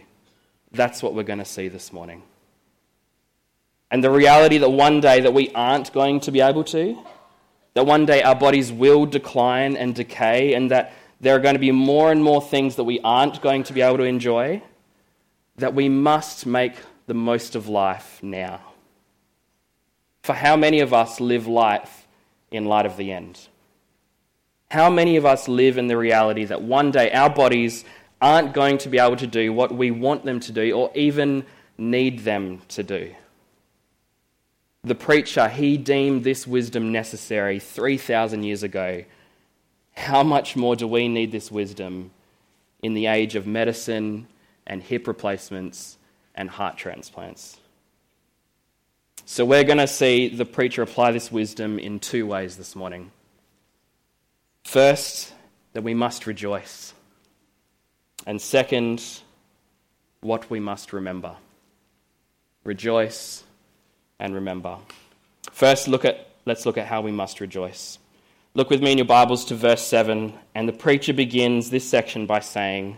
That's 0.71 1.03
what 1.03 1.13
we're 1.13 1.21
going 1.21 1.37
to 1.37 1.45
see 1.45 1.67
this 1.67 1.93
morning. 1.93 2.23
And 3.91 4.03
the 4.03 4.09
reality 4.09 4.57
that 4.57 4.69
one 4.71 5.01
day 5.01 5.19
that 5.19 5.35
we 5.35 5.51
aren't 5.53 5.93
going 5.93 6.21
to 6.21 6.31
be 6.31 6.41
able 6.41 6.63
to, 6.63 6.97
that 7.75 7.85
one 7.85 8.07
day 8.07 8.23
our 8.23 8.33
bodies 8.33 8.71
will 8.71 9.05
decline 9.05 9.77
and 9.77 9.93
decay, 9.93 10.55
and 10.55 10.71
that 10.71 10.93
there 11.21 11.35
are 11.35 11.39
going 11.39 11.53
to 11.53 11.59
be 11.59 11.71
more 11.71 12.11
and 12.11 12.23
more 12.23 12.41
things 12.41 12.75
that 12.77 12.85
we 12.85 12.99
aren't 13.03 13.39
going 13.39 13.63
to 13.65 13.73
be 13.73 13.81
able 13.81 13.97
to 13.97 14.03
enjoy, 14.03 14.63
that 15.57 15.75
we 15.75 15.89
must 15.89 16.47
make 16.47 16.73
the 17.07 17.13
most 17.13 17.55
of 17.55 17.67
life 17.67 18.19
now. 18.21 18.61
For 20.23 20.33
how 20.33 20.55
many 20.55 20.79
of 20.79 20.93
us 20.93 21.19
live 21.19 21.47
life 21.47 22.07
in 22.51 22.65
light 22.65 22.85
of 22.85 22.97
the 22.97 23.11
end? 23.11 23.47
How 24.71 24.89
many 24.89 25.17
of 25.17 25.25
us 25.25 25.47
live 25.47 25.77
in 25.77 25.87
the 25.87 25.97
reality 25.97 26.45
that 26.45 26.61
one 26.61 26.91
day 26.91 27.11
our 27.11 27.29
bodies 27.29 27.83
aren't 28.21 28.53
going 28.53 28.77
to 28.79 28.89
be 28.89 28.99
able 28.99 29.17
to 29.17 29.27
do 29.27 29.51
what 29.51 29.71
we 29.71 29.91
want 29.91 30.23
them 30.23 30.39
to 30.39 30.51
do 30.51 30.71
or 30.71 30.91
even 30.95 31.45
need 31.77 32.19
them 32.19 32.61
to 32.69 32.83
do? 32.83 33.13
The 34.85 34.95
preacher, 34.95 35.47
he 35.47 35.77
deemed 35.77 36.23
this 36.23 36.47
wisdom 36.47 36.91
necessary 36.91 37.59
3,000 37.59 38.43
years 38.43 38.63
ago. 38.63 39.03
How 39.95 40.23
much 40.23 40.55
more 40.55 40.75
do 40.75 40.87
we 40.87 41.07
need 41.07 41.31
this 41.31 41.51
wisdom 41.51 42.11
in 42.81 42.93
the 42.93 43.07
age 43.07 43.35
of 43.35 43.45
medicine 43.45 44.27
and 44.65 44.81
hip 44.81 45.07
replacements 45.07 45.97
and 46.35 46.49
heart 46.49 46.77
transplants. 46.77 47.57
So, 49.25 49.45
we're 49.45 49.63
going 49.63 49.77
to 49.77 49.87
see 49.87 50.27
the 50.27 50.45
preacher 50.45 50.81
apply 50.81 51.11
this 51.11 51.31
wisdom 51.31 51.79
in 51.79 51.99
two 51.99 52.27
ways 52.27 52.57
this 52.57 52.75
morning. 52.75 53.11
First, 54.65 55.33
that 55.73 55.83
we 55.83 55.93
must 55.93 56.27
rejoice. 56.27 56.93
And 58.25 58.41
second, 58.41 59.03
what 60.21 60.49
we 60.49 60.59
must 60.59 60.93
remember. 60.93 61.35
Rejoice 62.63 63.43
and 64.19 64.33
remember. 64.33 64.77
First, 65.51 65.87
look 65.87 66.05
at, 66.05 66.27
let's 66.45 66.65
look 66.65 66.77
at 66.77 66.87
how 66.87 67.01
we 67.01 67.11
must 67.11 67.41
rejoice. 67.41 67.99
Look 68.55 68.69
with 68.69 68.81
me 68.81 68.91
in 68.91 68.97
your 68.99 69.05
Bibles 69.05 69.45
to 69.45 69.55
verse 69.55 69.85
7, 69.85 70.33
and 70.53 70.67
the 70.67 70.73
preacher 70.73 71.13
begins 71.13 71.69
this 71.69 71.89
section 71.89 72.25
by 72.25 72.39
saying, 72.39 72.97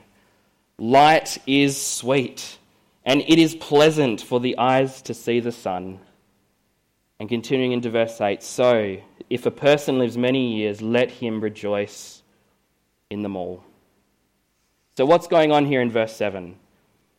Light 0.77 1.37
is 1.47 1.81
sweet 1.81 2.57
and 3.05 3.21
it 3.21 3.37
is 3.37 3.53
pleasant 3.55 4.21
for 4.21 4.39
the 4.39 4.57
eyes 4.57 5.01
to 5.03 5.13
see 5.13 5.39
the 5.39 5.51
sun. 5.51 5.99
And 7.19 7.29
continuing 7.29 7.71
into 7.71 7.89
verse 7.89 8.19
8 8.19 8.43
So, 8.43 8.97
if 9.29 9.45
a 9.45 9.51
person 9.51 9.99
lives 9.99 10.17
many 10.17 10.55
years, 10.57 10.81
let 10.81 11.11
him 11.11 11.39
rejoice 11.39 12.23
in 13.09 13.21
them 13.21 13.35
all. 13.35 13.63
So, 14.97 15.05
what's 15.05 15.27
going 15.27 15.51
on 15.51 15.65
here 15.65 15.81
in 15.81 15.91
verse 15.91 16.15
7? 16.15 16.57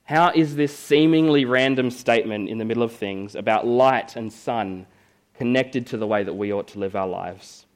How 0.05 0.33
is 0.35 0.55
this 0.55 0.77
seemingly 0.77 1.45
random 1.45 1.91
statement 1.91 2.49
in 2.49 2.59
the 2.59 2.65
middle 2.65 2.83
of 2.83 2.93
things 2.93 3.35
about 3.35 3.67
light 3.67 4.17
and 4.17 4.33
sun 4.33 4.87
connected 5.35 5.87
to 5.89 5.97
the 5.97 6.07
way 6.07 6.23
that 6.23 6.35
we 6.35 6.53
ought 6.53 6.69
to 6.69 6.79
live 6.79 6.95
our 6.95 7.09
lives? 7.09 7.67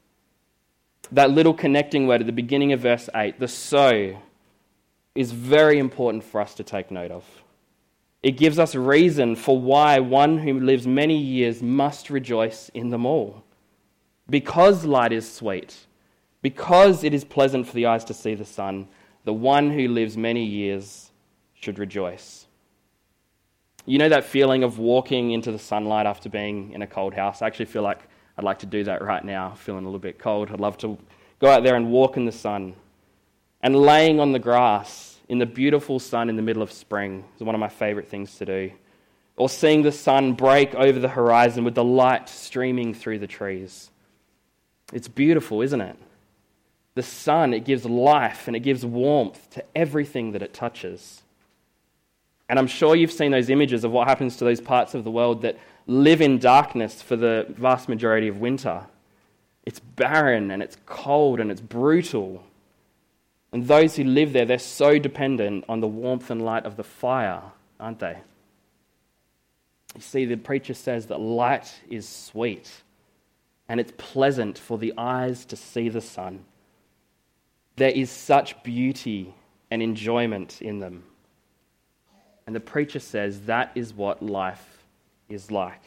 That 1.11 1.31
little 1.31 1.53
connecting 1.53 2.07
word 2.07 2.21
at 2.21 2.27
the 2.27 2.33
beginning 2.33 2.71
of 2.71 2.79
verse 2.81 3.09
8, 3.13 3.39
the 3.39 3.47
so, 3.47 4.17
is 5.13 5.31
very 5.31 5.77
important 5.77 6.23
for 6.23 6.39
us 6.39 6.53
to 6.55 6.63
take 6.63 6.89
note 6.89 7.11
of. 7.11 7.40
It 8.23 8.37
gives 8.37 8.59
us 8.59 8.75
reason 8.75 9.35
for 9.35 9.59
why 9.59 9.99
one 9.99 10.37
who 10.37 10.59
lives 10.59 10.85
many 10.85 11.17
years 11.17 11.61
must 11.61 12.09
rejoice 12.09 12.69
in 12.73 12.89
them 12.89 13.05
all. 13.05 13.43
Because 14.29 14.85
light 14.85 15.11
is 15.11 15.31
sweet, 15.31 15.75
because 16.41 17.03
it 17.03 17.13
is 17.13 17.23
pleasant 17.23 17.67
for 17.67 17.73
the 17.73 17.87
eyes 17.87 18.05
to 18.05 18.13
see 18.13 18.35
the 18.35 18.45
sun, 18.45 18.87
the 19.25 19.33
one 19.33 19.71
who 19.71 19.87
lives 19.87 20.17
many 20.17 20.45
years 20.45 21.11
should 21.53 21.79
rejoice. 21.79 22.45
You 23.85 23.97
know 23.97 24.09
that 24.09 24.23
feeling 24.23 24.63
of 24.63 24.77
walking 24.77 25.31
into 25.31 25.51
the 25.51 25.59
sunlight 25.59 26.05
after 26.05 26.29
being 26.29 26.71
in 26.73 26.83
a 26.83 26.87
cold 26.87 27.15
house? 27.15 27.41
I 27.41 27.47
actually 27.47 27.65
feel 27.65 27.81
like 27.81 28.01
I'd 28.37 28.45
like 28.45 28.59
to 28.59 28.67
do 28.67 28.83
that 28.83 29.01
right 29.01 29.25
now, 29.25 29.55
feeling 29.55 29.83
a 29.83 29.87
little 29.87 29.99
bit 29.99 30.19
cold. 30.19 30.51
I'd 30.51 30.59
love 30.59 30.77
to 30.79 30.97
go 31.39 31.49
out 31.49 31.63
there 31.63 31.75
and 31.75 31.91
walk 31.91 32.17
in 32.17 32.25
the 32.25 32.31
sun. 32.31 32.75
And 33.63 33.75
laying 33.75 34.19
on 34.19 34.31
the 34.31 34.39
grass 34.39 35.10
in 35.31 35.37
the 35.37 35.45
beautiful 35.45 35.97
sun 35.97 36.27
in 36.27 36.35
the 36.35 36.41
middle 36.41 36.61
of 36.61 36.73
spring 36.73 37.23
is 37.37 37.41
one 37.41 37.55
of 37.55 37.61
my 37.61 37.69
favorite 37.69 38.09
things 38.09 38.37
to 38.37 38.45
do. 38.45 38.69
Or 39.37 39.47
seeing 39.47 39.81
the 39.81 39.91
sun 39.93 40.33
break 40.33 40.75
over 40.75 40.99
the 40.99 41.07
horizon 41.07 41.63
with 41.63 41.73
the 41.73 41.85
light 41.85 42.27
streaming 42.27 42.93
through 42.93 43.19
the 43.19 43.27
trees. 43.27 43.89
It's 44.91 45.07
beautiful, 45.07 45.61
isn't 45.61 45.79
it? 45.79 45.95
The 46.95 47.03
sun, 47.03 47.53
it 47.53 47.63
gives 47.63 47.85
life 47.85 48.47
and 48.47 48.57
it 48.57 48.59
gives 48.59 48.85
warmth 48.85 49.49
to 49.51 49.63
everything 49.73 50.33
that 50.33 50.41
it 50.41 50.53
touches. 50.53 51.21
And 52.49 52.59
I'm 52.59 52.67
sure 52.67 52.93
you've 52.93 53.13
seen 53.13 53.31
those 53.31 53.49
images 53.49 53.85
of 53.85 53.91
what 53.91 54.09
happens 54.09 54.35
to 54.35 54.43
those 54.43 54.59
parts 54.59 54.95
of 54.95 55.05
the 55.05 55.11
world 55.11 55.43
that 55.43 55.57
live 55.87 56.19
in 56.19 56.39
darkness 56.39 57.01
for 57.01 57.15
the 57.15 57.45
vast 57.47 57.87
majority 57.87 58.27
of 58.27 58.41
winter. 58.41 58.81
It's 59.65 59.79
barren 59.79 60.51
and 60.51 60.61
it's 60.61 60.75
cold 60.85 61.39
and 61.39 61.49
it's 61.49 61.61
brutal. 61.61 62.43
And 63.51 63.67
those 63.67 63.95
who 63.95 64.03
live 64.03 64.33
there, 64.33 64.45
they're 64.45 64.59
so 64.59 64.97
dependent 64.97 65.65
on 65.67 65.81
the 65.81 65.87
warmth 65.87 66.29
and 66.29 66.41
light 66.41 66.65
of 66.65 66.77
the 66.77 66.83
fire, 66.83 67.41
aren't 67.79 67.99
they? 67.99 68.17
You 69.95 70.01
see, 70.01 70.25
the 70.25 70.37
preacher 70.37 70.73
says 70.73 71.07
that 71.07 71.19
light 71.19 71.81
is 71.89 72.07
sweet 72.07 72.71
and 73.67 73.79
it's 73.79 73.93
pleasant 73.97 74.57
for 74.57 74.77
the 74.77 74.93
eyes 74.97 75.45
to 75.45 75.55
see 75.55 75.89
the 75.89 76.01
sun. 76.01 76.45
There 77.75 77.89
is 77.89 78.09
such 78.09 78.61
beauty 78.63 79.33
and 79.69 79.81
enjoyment 79.81 80.61
in 80.61 80.79
them. 80.79 81.03
And 82.45 82.55
the 82.55 82.59
preacher 82.59 82.99
says 82.99 83.41
that 83.41 83.71
is 83.75 83.93
what 83.93 84.21
life 84.21 84.83
is 85.29 85.51
like. 85.51 85.81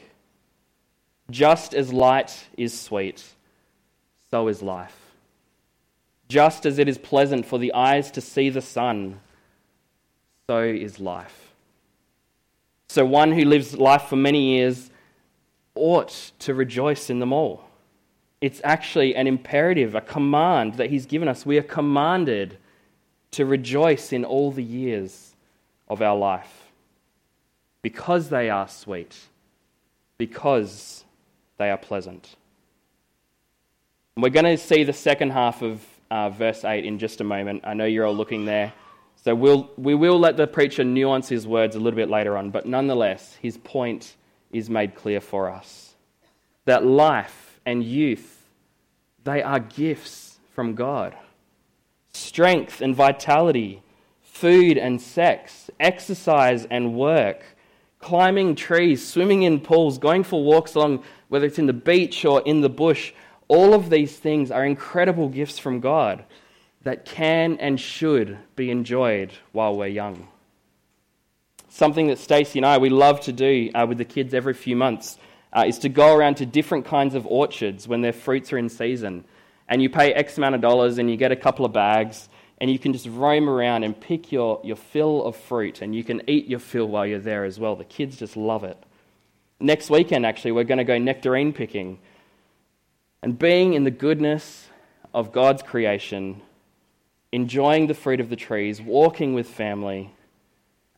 Just 1.30 1.74
as 1.74 1.92
light 1.92 2.46
is 2.56 2.78
sweet, 2.78 3.22
so 4.30 4.48
is 4.48 4.62
life. 4.62 5.03
Just 6.34 6.66
as 6.66 6.80
it 6.80 6.88
is 6.88 6.98
pleasant 6.98 7.46
for 7.46 7.60
the 7.60 7.72
eyes 7.74 8.10
to 8.10 8.20
see 8.20 8.50
the 8.50 8.60
sun, 8.60 9.20
so 10.48 10.64
is 10.64 10.98
life. 10.98 11.54
So 12.88 13.04
one 13.04 13.30
who 13.30 13.44
lives 13.44 13.78
life 13.78 14.02
for 14.08 14.16
many 14.16 14.56
years 14.56 14.90
ought 15.76 16.32
to 16.40 16.52
rejoice 16.52 17.08
in 17.08 17.20
them 17.20 17.32
all. 17.32 17.62
It's 18.40 18.60
actually 18.64 19.14
an 19.14 19.28
imperative, 19.28 19.94
a 19.94 20.00
command 20.00 20.74
that 20.74 20.90
he's 20.90 21.06
given 21.06 21.28
us. 21.28 21.46
We 21.46 21.56
are 21.56 21.62
commanded 21.62 22.58
to 23.30 23.46
rejoice 23.46 24.12
in 24.12 24.24
all 24.24 24.50
the 24.50 24.64
years 24.64 25.36
of 25.86 26.02
our 26.02 26.16
life 26.16 26.72
because 27.80 28.28
they 28.28 28.50
are 28.50 28.66
sweet, 28.66 29.16
because 30.18 31.04
they 31.58 31.70
are 31.70 31.78
pleasant. 31.78 32.34
And 34.16 34.24
we're 34.24 34.30
going 34.30 34.46
to 34.46 34.58
see 34.58 34.82
the 34.82 34.92
second 34.92 35.30
half 35.30 35.62
of 35.62 35.93
uh, 36.10 36.30
verse 36.30 36.64
8 36.64 36.84
in 36.84 36.98
just 36.98 37.20
a 37.20 37.24
moment. 37.24 37.62
I 37.64 37.74
know 37.74 37.84
you're 37.84 38.06
all 38.06 38.16
looking 38.16 38.44
there. 38.44 38.72
So 39.16 39.34
we'll, 39.34 39.70
we 39.76 39.94
will 39.94 40.18
let 40.18 40.36
the 40.36 40.46
preacher 40.46 40.84
nuance 40.84 41.28
his 41.28 41.46
words 41.46 41.76
a 41.76 41.78
little 41.78 41.96
bit 41.96 42.10
later 42.10 42.36
on, 42.36 42.50
but 42.50 42.66
nonetheless, 42.66 43.36
his 43.40 43.56
point 43.56 44.16
is 44.52 44.68
made 44.68 44.94
clear 44.94 45.20
for 45.20 45.50
us 45.50 45.94
that 46.66 46.84
life 46.84 47.58
and 47.66 47.82
youth, 47.82 48.46
they 49.24 49.42
are 49.42 49.60
gifts 49.60 50.38
from 50.54 50.74
God. 50.74 51.16
Strength 52.12 52.80
and 52.80 52.94
vitality, 52.94 53.82
food 54.22 54.78
and 54.78 55.00
sex, 55.00 55.70
exercise 55.80 56.66
and 56.66 56.94
work, 56.94 57.44
climbing 57.98 58.54
trees, 58.54 59.06
swimming 59.06 59.42
in 59.42 59.60
pools, 59.60 59.98
going 59.98 60.22
for 60.22 60.44
walks 60.44 60.74
along, 60.74 61.02
whether 61.28 61.46
it's 61.46 61.58
in 61.58 61.66
the 61.66 61.72
beach 61.72 62.24
or 62.24 62.42
in 62.42 62.60
the 62.60 62.68
bush, 62.68 63.12
all 63.48 63.74
of 63.74 63.90
these 63.90 64.16
things 64.16 64.50
are 64.50 64.64
incredible 64.64 65.28
gifts 65.28 65.58
from 65.58 65.80
God 65.80 66.24
that 66.82 67.04
can 67.04 67.58
and 67.58 67.80
should 67.80 68.38
be 68.56 68.70
enjoyed 68.70 69.32
while 69.52 69.76
we're 69.76 69.86
young. 69.86 70.28
Something 71.68 72.06
that 72.06 72.18
Stacey 72.18 72.58
and 72.58 72.66
I 72.66 72.78
we 72.78 72.90
love 72.90 73.20
to 73.22 73.32
do 73.32 73.70
uh, 73.74 73.86
with 73.88 73.98
the 73.98 74.04
kids 74.04 74.32
every 74.32 74.54
few 74.54 74.76
months 74.76 75.18
uh, 75.52 75.64
is 75.66 75.78
to 75.80 75.88
go 75.88 76.14
around 76.14 76.36
to 76.36 76.46
different 76.46 76.84
kinds 76.84 77.14
of 77.14 77.26
orchards 77.26 77.88
when 77.88 78.00
their 78.00 78.12
fruits 78.12 78.52
are 78.52 78.58
in 78.58 78.68
season, 78.68 79.24
and 79.68 79.80
you 79.82 79.88
pay 79.88 80.12
X 80.12 80.36
amount 80.38 80.54
of 80.54 80.60
dollars 80.60 80.98
and 80.98 81.10
you 81.10 81.16
get 81.16 81.32
a 81.32 81.36
couple 81.36 81.64
of 81.64 81.72
bags, 81.72 82.28
and 82.58 82.70
you 82.70 82.78
can 82.78 82.92
just 82.92 83.06
roam 83.06 83.48
around 83.48 83.82
and 83.82 83.98
pick 83.98 84.30
your, 84.30 84.60
your 84.64 84.76
fill 84.76 85.24
of 85.24 85.36
fruit, 85.36 85.82
and 85.82 85.94
you 85.94 86.04
can 86.04 86.22
eat 86.28 86.46
your 86.46 86.58
fill 86.58 86.86
while 86.86 87.06
you're 87.06 87.18
there 87.18 87.44
as 87.44 87.58
well. 87.58 87.76
The 87.76 87.84
kids 87.84 88.16
just 88.16 88.36
love 88.36 88.64
it. 88.64 88.76
Next 89.60 89.90
weekend, 89.90 90.26
actually, 90.26 90.52
we're 90.52 90.64
going 90.64 90.78
to 90.78 90.84
go 90.84 90.98
nectarine 90.98 91.52
picking. 91.52 91.98
And 93.24 93.38
being 93.38 93.72
in 93.72 93.84
the 93.84 93.90
goodness 93.90 94.68
of 95.14 95.32
God's 95.32 95.62
creation, 95.62 96.42
enjoying 97.32 97.86
the 97.86 97.94
fruit 97.94 98.20
of 98.20 98.28
the 98.28 98.36
trees, 98.36 98.82
walking 98.82 99.32
with 99.32 99.48
family. 99.48 100.12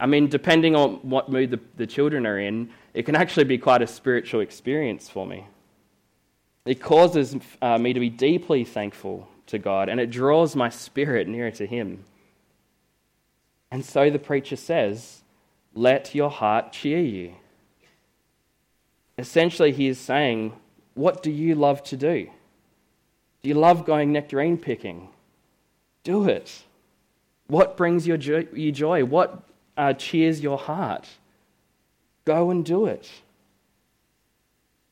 I 0.00 0.06
mean, 0.06 0.26
depending 0.26 0.74
on 0.74 0.94
what 1.08 1.30
mood 1.30 1.52
the, 1.52 1.60
the 1.76 1.86
children 1.86 2.26
are 2.26 2.36
in, 2.36 2.70
it 2.94 3.04
can 3.04 3.14
actually 3.14 3.44
be 3.44 3.58
quite 3.58 3.80
a 3.80 3.86
spiritual 3.86 4.40
experience 4.40 5.08
for 5.08 5.24
me. 5.24 5.46
It 6.64 6.80
causes 6.80 7.36
uh, 7.62 7.78
me 7.78 7.92
to 7.92 8.00
be 8.00 8.10
deeply 8.10 8.64
thankful 8.64 9.28
to 9.46 9.60
God, 9.60 9.88
and 9.88 10.00
it 10.00 10.10
draws 10.10 10.56
my 10.56 10.68
spirit 10.68 11.28
nearer 11.28 11.52
to 11.52 11.64
Him. 11.64 12.02
And 13.70 13.84
so 13.84 14.10
the 14.10 14.18
preacher 14.18 14.56
says, 14.56 15.22
Let 15.74 16.12
your 16.12 16.30
heart 16.30 16.72
cheer 16.72 17.02
you. 17.02 17.36
Essentially, 19.16 19.70
he 19.70 19.86
is 19.86 20.00
saying, 20.00 20.54
what 20.96 21.22
do 21.22 21.30
you 21.30 21.54
love 21.54 21.82
to 21.84 21.96
do? 21.96 22.28
Do 23.42 23.48
you 23.48 23.54
love 23.54 23.84
going 23.84 24.12
nectarine 24.12 24.56
picking? 24.56 25.10
Do 26.02 26.28
it. 26.28 26.64
What 27.48 27.76
brings 27.76 28.06
you 28.06 28.16
joy? 28.16 29.04
What 29.04 29.42
uh, 29.76 29.92
cheers 29.92 30.40
your 30.40 30.58
heart? 30.58 31.06
Go 32.24 32.50
and 32.50 32.64
do 32.64 32.86
it. 32.86 33.10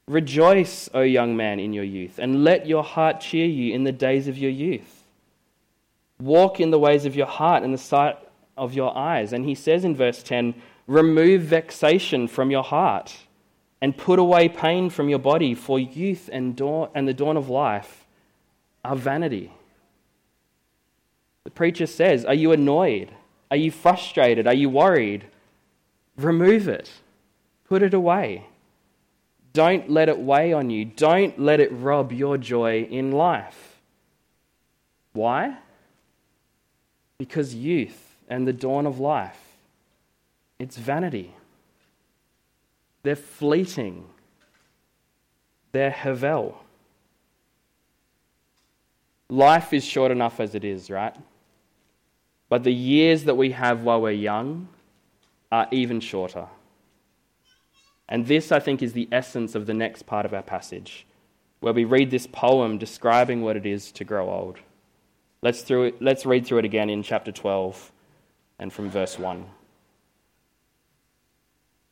Rejoice, 0.07 0.91
O 0.93 1.01
young 1.01 1.37
man, 1.37 1.59
in 1.59 1.73
your 1.73 1.85
youth, 1.85 2.19
and 2.19 2.45
let 2.45 2.67
your 2.67 2.85
heart 2.85 3.21
cheer 3.21 3.47
you 3.47 3.75
in 3.75 3.85
the 3.85 3.93
days 3.93 4.29
of 4.29 4.37
your 4.37 4.51
youth. 4.51 5.05
Walk 6.21 6.61
in 6.61 6.71
the 6.71 6.79
ways 6.79 7.07
of 7.07 7.17
your 7.17 7.27
heart 7.27 7.63
and 7.63 7.73
the 7.73 7.79
sight 7.79 8.19
of 8.59 8.75
your 8.75 8.97
eyes. 8.97 9.33
And 9.33 9.47
he 9.47 9.55
says 9.55 9.85
in 9.85 9.97
verse 9.97 10.23
10 10.23 10.55
remove 10.87 11.43
vexation 11.43 12.29
from 12.29 12.51
your 12.51 12.63
heart 12.63 13.17
and 13.81 13.97
put 13.97 14.19
away 14.19 14.49
pain 14.49 14.91
from 14.91 15.09
your 15.09 15.19
body, 15.19 15.55
for 15.55 15.79
youth 15.79 16.31
and, 16.33 16.57
dawn, 16.57 16.89
and 16.95 17.07
the 17.07 17.15
dawn 17.15 17.37
of 17.37 17.49
life 17.49 18.07
are 18.85 18.97
vanity. 18.97 19.53
The 21.45 21.51
preacher 21.51 21.87
says, 21.87 22.25
Are 22.25 22.35
you 22.35 22.53
annoyed? 22.53 23.13
Are 23.51 23.57
you 23.57 23.71
frustrated? 23.71 24.47
Are 24.47 24.55
you 24.55 24.69
worried? 24.69 25.27
Remove 26.17 26.69
it, 26.69 26.91
put 27.69 27.83
it 27.83 27.95
away. 27.95 28.47
Don't 29.53 29.89
let 29.89 30.09
it 30.09 30.19
weigh 30.19 30.53
on 30.53 30.71
you. 30.71 30.85
Don't 30.85 31.39
let 31.39 31.61
it 31.61 31.71
rob 31.73 32.13
your 32.13 32.37
joy 32.37 32.83
in 32.83 33.13
life. 33.13 33.81
Why? 35.13 35.59
Because 37.19 37.55
youth 37.55 38.17
and 38.29 38.49
the 38.49 38.53
dawn 38.53 38.85
of 38.85 38.99
life, 38.99 39.39
it's 40.59 40.77
vanity. 40.77 41.35
They're 43.05 43.15
fleeting. 43.17 44.07
They're 45.73 45.91
Havel. 45.91 46.59
Life 49.29 49.73
is 49.73 49.85
short 49.85 50.11
enough 50.11 50.41
as 50.41 50.55
it 50.55 50.65
is, 50.65 50.91
right? 50.91 51.15
But 52.49 52.65
the 52.65 52.73
years 52.73 53.25
that 53.25 53.37
we 53.37 53.53
have 53.53 53.83
while 53.83 54.01
we're 54.01 54.11
young 54.13 54.69
are 55.53 55.69
even 55.71 56.01
shorter. 56.01 56.47
And 58.09 58.27
this, 58.27 58.51
I 58.51 58.59
think, 58.59 58.83
is 58.83 58.93
the 58.93 59.09
essence 59.13 59.55
of 59.55 59.67
the 59.67 59.75
next 59.75 60.07
part 60.07 60.27
of 60.27 60.33
our 60.33 60.43
passage, 60.43 61.07
where 61.61 61.73
we 61.73 61.85
read 61.85 62.11
this 62.11 62.27
poem 62.27 62.79
describing 62.79 63.43
what 63.43 63.57
it 63.57 63.67
is 63.67 63.93
to 63.93 64.05
grow 64.05 64.31
old. 64.31 64.59
Let's, 65.43 65.63
through 65.63 65.85
it, 65.85 66.03
let's 66.03 66.25
read 66.25 66.47
through 66.47 66.59
it 66.59 66.65
again 66.65 66.89
in 66.89 67.03
chapter 67.03 67.33
12 67.33 67.93
and 68.59 68.73
from 68.73 68.89
verse 68.89 69.19
1. 69.19 69.45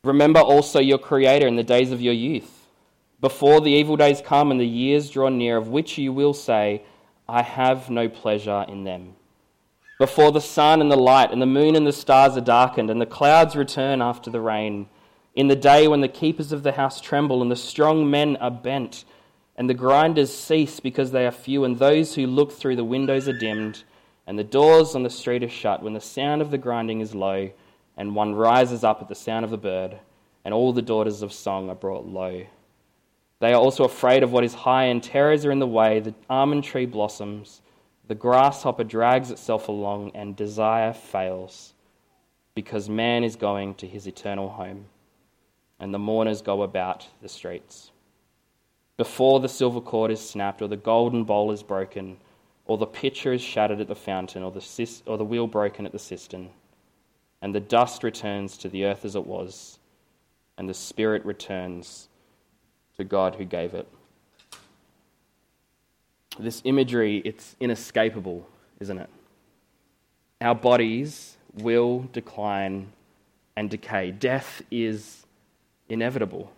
Remember 0.03 0.41
also 0.41 0.81
your 0.81 0.97
Creator 0.97 1.47
in 1.47 1.55
the 1.55 1.63
days 1.63 1.93
of 1.93 2.01
your 2.01 2.13
youth, 2.13 2.67
before 3.21 3.61
the 3.61 3.71
evil 3.71 3.95
days 3.95 4.19
come 4.19 4.51
and 4.51 4.59
the 4.59 4.67
years 4.67 5.09
draw 5.09 5.29
near, 5.29 5.55
of 5.55 5.69
which 5.69 5.97
you 5.97 6.11
will 6.11 6.33
say, 6.33 6.83
I 7.29 7.41
have 7.41 7.89
no 7.89 8.09
pleasure 8.09 8.65
in 8.67 8.83
them. 8.83 9.13
Before 9.97 10.29
the 10.33 10.41
sun 10.41 10.81
and 10.81 10.91
the 10.91 10.97
light 10.97 11.31
and 11.31 11.41
the 11.41 11.45
moon 11.45 11.77
and 11.77 11.87
the 11.87 11.93
stars 11.93 12.35
are 12.35 12.41
darkened, 12.41 12.89
and 12.89 12.99
the 12.99 13.05
clouds 13.05 13.55
return 13.55 14.01
after 14.01 14.29
the 14.29 14.41
rain, 14.41 14.89
in 15.35 15.47
the 15.47 15.55
day 15.55 15.87
when 15.87 16.01
the 16.01 16.09
keepers 16.09 16.51
of 16.51 16.63
the 16.63 16.73
house 16.73 16.99
tremble, 16.99 17.41
and 17.41 17.49
the 17.49 17.55
strong 17.55 18.11
men 18.11 18.35
are 18.41 18.51
bent, 18.51 19.05
and 19.55 19.69
the 19.69 19.73
grinders 19.73 20.33
cease 20.33 20.81
because 20.81 21.11
they 21.11 21.25
are 21.25 21.31
few, 21.31 21.63
and 21.63 21.79
those 21.79 22.15
who 22.15 22.27
look 22.27 22.51
through 22.51 22.75
the 22.75 22.83
windows 22.83 23.29
are 23.29 23.39
dimmed, 23.39 23.85
and 24.27 24.37
the 24.37 24.43
doors 24.43 24.95
on 24.95 25.03
the 25.03 25.09
street 25.09 25.43
are 25.43 25.49
shut, 25.49 25.81
when 25.81 25.93
the 25.93 26.01
sound 26.01 26.41
of 26.41 26.51
the 26.51 26.57
grinding 26.57 26.99
is 26.99 27.15
low, 27.15 27.51
and 27.97 28.15
one 28.15 28.35
rises 28.35 28.83
up 28.83 29.01
at 29.01 29.07
the 29.07 29.15
sound 29.15 29.45
of 29.45 29.51
the 29.51 29.57
bird, 29.57 29.99
and 30.43 30.53
all 30.53 30.73
the 30.73 30.81
daughters 30.81 31.21
of 31.21 31.31
song 31.31 31.69
are 31.69 31.75
brought 31.75 32.05
low. 32.05 32.45
They 33.39 33.53
are 33.53 33.61
also 33.61 33.83
afraid 33.83 34.23
of 34.23 34.31
what 34.31 34.43
is 34.43 34.53
high, 34.53 34.85
and 34.85 35.03
terrors 35.03 35.45
are 35.45 35.51
in 35.51 35.59
the 35.59 35.67
way. 35.67 35.99
The 35.99 36.13
almond 36.29 36.63
tree 36.63 36.85
blossoms, 36.85 37.61
the 38.07 38.15
grasshopper 38.15 38.83
drags 38.83 39.31
itself 39.31 39.67
along, 39.67 40.11
and 40.15 40.35
desire 40.35 40.93
fails, 40.93 41.73
because 42.55 42.89
man 42.89 43.23
is 43.23 43.35
going 43.35 43.75
to 43.75 43.87
his 43.87 44.07
eternal 44.07 44.49
home, 44.49 44.85
and 45.79 45.93
the 45.93 45.99
mourners 45.99 46.41
go 46.41 46.63
about 46.63 47.07
the 47.21 47.29
streets. 47.29 47.91
Before 48.97 49.39
the 49.39 49.49
silver 49.49 49.81
cord 49.81 50.11
is 50.11 50.27
snapped, 50.27 50.61
or 50.61 50.67
the 50.67 50.77
golden 50.77 51.23
bowl 51.23 51.51
is 51.51 51.63
broken, 51.63 52.17
or 52.65 52.77
the 52.77 52.85
pitcher 52.85 53.33
is 53.33 53.41
shattered 53.41 53.81
at 53.81 53.87
the 53.87 53.95
fountain, 53.95 54.41
or 54.41 54.51
the, 54.51 55.01
or 55.05 55.17
the 55.17 55.25
wheel 55.25 55.47
broken 55.47 55.85
at 55.85 55.91
the 55.91 55.99
cistern 55.99 56.49
and 57.43 57.53
the 57.53 57.59
dust 57.59 58.03
returns 58.03 58.57
to 58.57 58.69
the 58.69 58.85
earth 58.85 59.03
as 59.03 59.17
it 59.17 59.27
was, 59.27 59.77
and 60.57 60.69
the 60.69 60.73
spirit 60.73 61.25
returns 61.25 62.07
to 62.95 63.03
God 63.03 63.35
who 63.35 63.43
gave 63.43 63.73
it. 63.73 63.85
This 66.39 66.61
imagery, 66.63 67.21
it's 67.25 67.57
inescapable, 67.59 68.47
isn't 68.79 68.97
it? 68.97 69.09
Our 70.39 70.55
bodies 70.55 71.35
will 71.55 72.07
decline 72.13 72.93
and 73.57 73.69
decay. 73.69 74.11
Death 74.11 74.61
is 74.71 75.25
inevitable. 75.89 76.49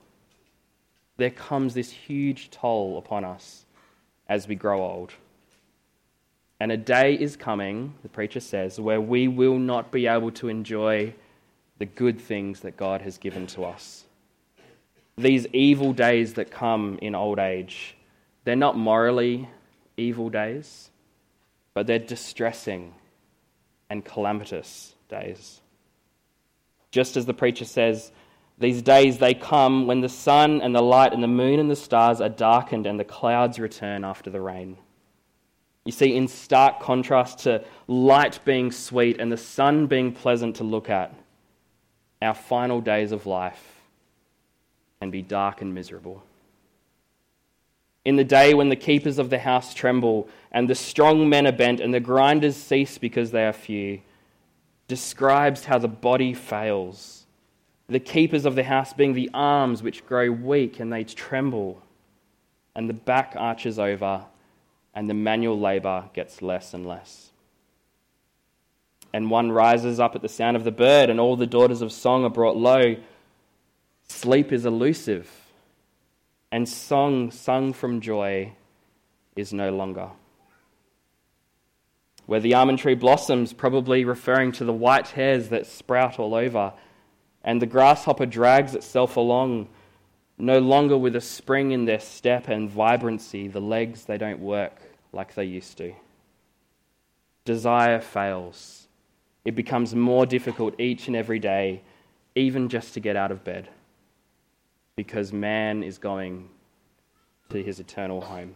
There 1.18 1.32
comes 1.32 1.74
this 1.74 1.90
huge 1.90 2.52
toll 2.52 3.00
upon 3.00 3.26
us 3.26 3.66
as 4.30 4.48
we 4.48 4.54
grow 4.54 4.84
old. 4.84 5.14
And 6.60 6.72
a 6.72 6.78
day 6.78 7.14
is 7.14 7.36
coming, 7.36 7.96
the 8.02 8.10
preacher 8.10 8.40
says, 8.40 8.80
where 8.80 9.02
we 9.02 9.28
will 9.28 9.60
not 9.60 9.92
be 9.92 10.08
able 10.08 10.32
to 10.32 10.48
enjoy 10.48 11.14
the 11.78 11.86
good 11.86 12.20
things 12.20 12.62
that 12.62 12.78
God 12.78 13.02
has 13.02 13.18
given 13.18 13.48
to 13.48 13.66
us. 13.66 14.06
These 15.18 15.48
evil 15.48 15.94
days 15.94 16.34
that 16.36 16.52
come 16.52 16.98
in 17.02 17.16
old 17.16 17.40
age, 17.40 17.96
they're 18.46 18.56
not 18.56 18.78
morally 18.78 19.50
evil 19.98 20.30
days, 20.30 20.90
but 21.74 21.88
they're 21.88 22.00
distressing 22.00 22.94
and 23.90 24.04
calamitous 24.04 24.96
days. 25.10 25.62
Just 26.92 27.18
as 27.18 27.26
the 27.26 27.34
preacher 27.34 27.66
says, 27.66 28.12
these 28.58 28.82
days 28.82 29.18
they 29.18 29.34
come 29.34 29.88
when 29.88 30.00
the 30.00 30.10
sun 30.10 30.62
and 30.62 30.74
the 30.74 30.82
light 30.82 31.12
and 31.12 31.22
the 31.22 31.28
moon 31.28 31.60
and 31.60 31.70
the 31.70 31.76
stars 31.76 32.22
are 32.22 32.30
darkened 32.30 32.86
and 32.86 32.98
the 32.98 33.04
clouds 33.04 33.60
return 33.60 34.06
after 34.06 34.30
the 34.30 34.40
rain. 34.40 34.78
You 35.86 35.92
see, 35.92 36.16
in 36.16 36.28
stark 36.28 36.80
contrast 36.80 37.40
to 37.40 37.64
light 37.88 38.40
being 38.44 38.72
sweet 38.72 39.20
and 39.20 39.32
the 39.32 39.38
sun 39.38 39.86
being 39.86 40.12
pleasant 40.12 40.56
to 40.58 40.64
look 40.64 40.90
at, 40.90 41.14
our 42.22 42.34
final 42.34 42.82
days 42.82 43.12
of 43.12 43.28
life 43.28 43.82
can 45.00 45.12
be 45.12 45.22
dark 45.22 45.62
and 45.62 45.74
miserable. 45.76 46.24
In 48.04 48.16
the 48.16 48.24
day 48.24 48.54
when 48.54 48.70
the 48.70 48.76
keepers 48.76 49.20
of 49.20 49.30
the 49.30 49.40
house 49.40 49.74
tremble, 49.74 50.28
and 50.52 50.68
the 50.68 50.76
strong 50.76 51.30
men 51.30 51.46
are 51.46 51.52
bent, 51.52 51.80
and 51.80 51.94
the 51.94 52.00
grinders 52.00 52.56
cease 52.56 52.98
because 52.98 53.32
they 53.32 53.46
are 53.46 53.54
few, 53.54 54.02
describes 54.88 55.66
how 55.66 55.78
the 55.78 55.88
body 55.88 56.34
fails. 56.34 57.26
The 57.88 58.00
keepers 58.00 58.46
of 58.46 58.56
the 58.56 58.64
house 58.64 58.94
being 58.94 59.14
the 59.14 59.30
arms 59.34 59.84
which 59.84 60.06
grow 60.06 60.32
weak 60.32 60.80
and 60.80 60.92
they 60.92 61.04
tremble, 61.04 61.82
and 62.76 62.90
the 62.90 62.94
back 62.94 63.34
arches 63.36 63.78
over, 63.78 64.26
and 64.96 65.10
the 65.10 65.14
manual 65.14 65.60
labour 65.60 66.06
gets 66.14 66.42
less 66.42 66.74
and 66.74 66.88
less. 66.88 67.32
And 69.14 69.30
one 69.30 69.52
rises 69.52 70.00
up 70.00 70.16
at 70.16 70.22
the 70.22 70.30
sound 70.30 70.56
of 70.56 70.64
the 70.64 70.72
bird, 70.72 71.10
and 71.10 71.20
all 71.20 71.36
the 71.36 71.46
daughters 71.46 71.82
of 71.82 71.92
song 71.92 72.24
are 72.24 72.30
brought 72.30 72.56
low. 72.56 72.96
Sleep 74.08 74.52
is 74.54 74.66
elusive, 74.66 75.30
and 76.52 76.68
song 76.68 77.30
sung 77.30 77.74
from 77.74 78.02
joy 78.02 78.54
is 79.36 79.54
no 79.54 79.70
longer. 79.72 80.10
Where 82.26 82.40
the 82.40 82.56
almond 82.56 82.80
tree 82.80 82.96
blossoms, 82.96 83.54
probably 83.54 84.06
referring 84.06 84.54
to 84.54 84.66
the 84.66 84.74
white 84.74 85.10
hairs 85.10 85.50
that 85.50 85.68
sprout 85.68 86.20
all 86.20 86.34
over, 86.34 86.74
and 87.44 87.62
the 87.62 87.68
grasshopper 87.68 88.26
drags 88.26 88.74
itself 88.74 89.18
along, 89.18 89.68
no 90.38 90.60
longer 90.60 90.98
with 90.98 91.16
a 91.16 91.22
spring 91.22 91.72
in 91.72 91.86
their 91.86 92.00
step 92.00 92.48
and 92.48 92.70
vibrancy, 92.70 93.48
the 93.48 93.62
legs 93.62 94.06
they 94.06 94.18
don't 94.18 94.40
work 94.40 94.82
like 95.16 95.34
they 95.34 95.46
used 95.46 95.78
to. 95.78 95.94
Desire 97.46 98.02
fails. 98.02 98.88
It 99.46 99.56
becomes 99.56 99.96
more 99.96 100.26
difficult 100.26 100.80
each 100.80 101.08
and 101.08 101.16
every 101.16 101.40
day, 101.40 101.82
even 102.36 102.70
just 102.70 102.94
to 102.96 103.00
get 103.00 103.16
out 103.16 103.32
of 103.32 103.44
bed, 103.44 103.70
because 104.96 105.32
man 105.32 105.84
is 105.84 105.98
going 105.98 106.50
to 107.50 107.64
his 107.64 107.80
eternal 107.80 108.22
home. 108.22 108.56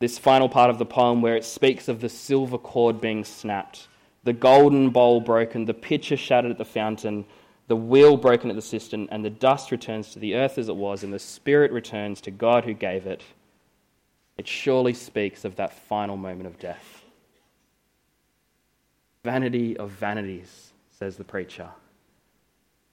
This 0.00 0.18
final 0.18 0.48
part 0.48 0.70
of 0.70 0.78
the 0.78 0.86
poem, 0.86 1.22
where 1.22 1.36
it 1.36 1.44
speaks 1.44 1.86
of 1.86 2.00
the 2.00 2.08
silver 2.08 2.58
cord 2.58 3.00
being 3.00 3.24
snapped, 3.24 3.86
the 4.24 4.32
golden 4.32 4.90
bowl 4.90 5.20
broken, 5.20 5.66
the 5.66 5.74
pitcher 5.74 6.16
shattered 6.16 6.50
at 6.50 6.58
the 6.58 6.64
fountain, 6.64 7.24
the 7.68 7.76
wheel 7.76 8.16
broken 8.16 8.50
at 8.50 8.56
the 8.56 8.62
cistern, 8.62 9.06
and 9.12 9.24
the 9.24 9.30
dust 9.30 9.70
returns 9.70 10.10
to 10.10 10.18
the 10.18 10.34
earth 10.34 10.58
as 10.58 10.68
it 10.68 10.76
was, 10.76 11.04
and 11.04 11.12
the 11.12 11.18
spirit 11.18 11.70
returns 11.70 12.20
to 12.22 12.30
God 12.30 12.64
who 12.64 12.72
gave 12.72 13.06
it, 13.06 13.22
it 14.42 14.48
surely 14.48 14.92
speaks 14.92 15.44
of 15.44 15.54
that 15.54 15.72
final 15.72 16.16
moment 16.16 16.48
of 16.48 16.58
death. 16.58 17.04
Vanity 19.22 19.76
of 19.76 19.90
vanities, 19.90 20.72
says 20.90 21.16
the 21.16 21.22
preacher. 21.22 21.68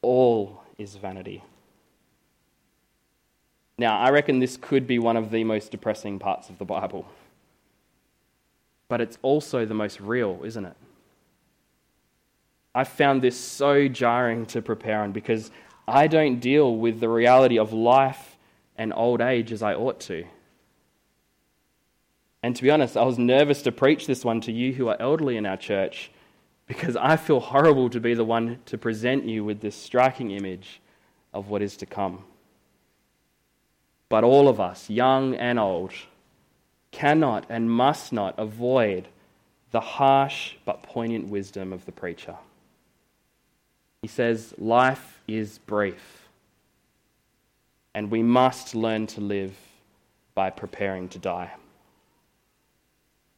All 0.03 0.62
is 0.77 0.95
vanity. 0.95 1.43
Now, 3.79 3.97
I 3.97 4.12
reckon 4.12 4.38
this 4.38 4.57
could 4.57 4.85
be 4.85 4.99
one 4.99 5.17
of 5.17 5.31
the 5.31 5.43
most 5.43 5.71
depressing 5.71 6.19
parts 6.19 6.49
of 6.51 6.59
the 6.59 6.65
Bible. 6.65 7.07
But 8.88 9.01
it's 9.01 9.17
also 9.23 9.65
the 9.65 9.73
most 9.73 9.99
real, 9.99 10.41
isn't 10.43 10.65
it? 10.65 10.77
I 12.75 12.83
found 12.83 13.23
this 13.23 13.35
so 13.35 13.88
jarring 13.88 14.45
to 14.47 14.62
prepare 14.62 15.01
on 15.01 15.13
because 15.13 15.49
I 15.88 16.05
don't 16.05 16.39
deal 16.39 16.75
with 16.75 16.99
the 16.99 17.09
reality 17.09 17.57
of 17.57 17.73
life 17.73 18.38
and 18.77 18.93
old 18.93 19.19
age 19.19 19.51
as 19.51 19.63
I 19.63 19.73
ought 19.73 19.99
to. 20.01 20.25
And 22.41 22.56
to 22.56 22.63
be 22.63 22.71
honest, 22.71 22.95
I 22.95 23.04
was 23.04 23.17
nervous 23.17 23.62
to 23.63 23.71
preach 23.71 24.08
this 24.08 24.23
one 24.23 24.41
to 24.41 24.52
you 24.52 24.73
who 24.73 24.88
are 24.88 24.97
elderly 24.99 25.38
in 25.38 25.45
our 25.45 25.58
church 25.58 26.12
because 26.67 26.95
I 26.95 27.17
feel 27.17 27.39
horrible 27.39 27.89
to 27.89 27.99
be 27.99 28.13
the 28.13 28.23
one 28.23 28.60
to 28.67 28.78
present 28.78 29.25
you 29.25 29.43
with 29.43 29.60
this 29.60 29.75
striking 29.75 30.32
image 30.32 30.80
of 31.34 31.49
what 31.49 31.62
is 31.62 31.75
to 31.78 31.86
come. 31.86 32.23
But 34.08 34.23
all 34.23 34.47
of 34.47 34.60
us, 34.60 34.89
young 34.89 35.36
and 35.36 35.60
old, 35.60 35.91
cannot 36.91 37.45
and 37.49 37.69
must 37.69 38.13
not 38.13 38.36
avoid 38.38 39.08
the 39.71 39.82
harsh 39.82 40.56
but 40.65 40.84
poignant 40.84 41.28
wisdom 41.28 41.73
of 41.73 41.86
the 41.86 41.91
preacher. 41.91 42.36
He 44.02 44.08
says, 44.08 44.54
Life 44.58 45.21
is 45.28 45.60
brief, 45.60 46.28
and 47.93 48.10
we 48.10 48.23
must 48.23 48.73
learn 48.73 49.08
to 49.08 49.21
live 49.21 49.56
by 50.34 50.49
preparing 50.49 51.10
to 51.10 51.19
die. 51.19 51.52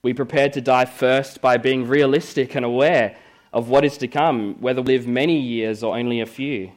We 0.04 0.14
prepare 0.14 0.50
to 0.50 0.62
die 0.62 0.86
first 0.86 1.42
by 1.42 1.58
being 1.58 1.88
realistic 1.88 2.56
and 2.56 2.66
aware 2.66 3.16
of 3.54 3.70
what 3.70 3.86
is 3.86 3.98
to 4.00 4.08
come, 4.08 4.56
whether 4.60 4.82
we 4.82 4.98
live 4.98 5.08
many 5.08 5.40
years 5.40 5.84
or 5.84 5.98
only 5.98 6.22
a 6.22 6.26
few 6.26 6.72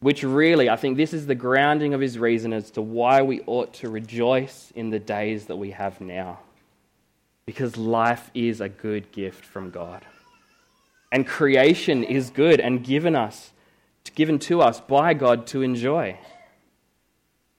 which 0.00 0.22
really, 0.22 0.70
I 0.70 0.76
think 0.76 0.96
this 0.96 1.12
is 1.12 1.26
the 1.26 1.34
grounding 1.34 1.92
of 1.92 2.00
his 2.00 2.18
reason 2.18 2.52
as 2.52 2.70
to 2.72 2.82
why 2.82 3.20
we 3.22 3.42
ought 3.46 3.74
to 3.74 3.90
rejoice 3.90 4.72
in 4.74 4.90
the 4.90 4.98
days 4.98 5.46
that 5.46 5.56
we 5.56 5.72
have 5.72 6.00
now. 6.00 6.40
Because 7.44 7.76
life 7.76 8.30
is 8.32 8.60
a 8.60 8.68
good 8.68 9.12
gift 9.12 9.44
from 9.44 9.70
God. 9.70 10.04
And 11.12 11.26
creation 11.26 12.02
is 12.02 12.30
good 12.30 12.60
and 12.60 12.82
given 12.82 13.14
us, 13.14 13.52
given 14.14 14.38
to 14.40 14.62
us 14.62 14.80
by 14.80 15.12
God 15.12 15.46
to 15.48 15.60
enjoy. 15.60 16.18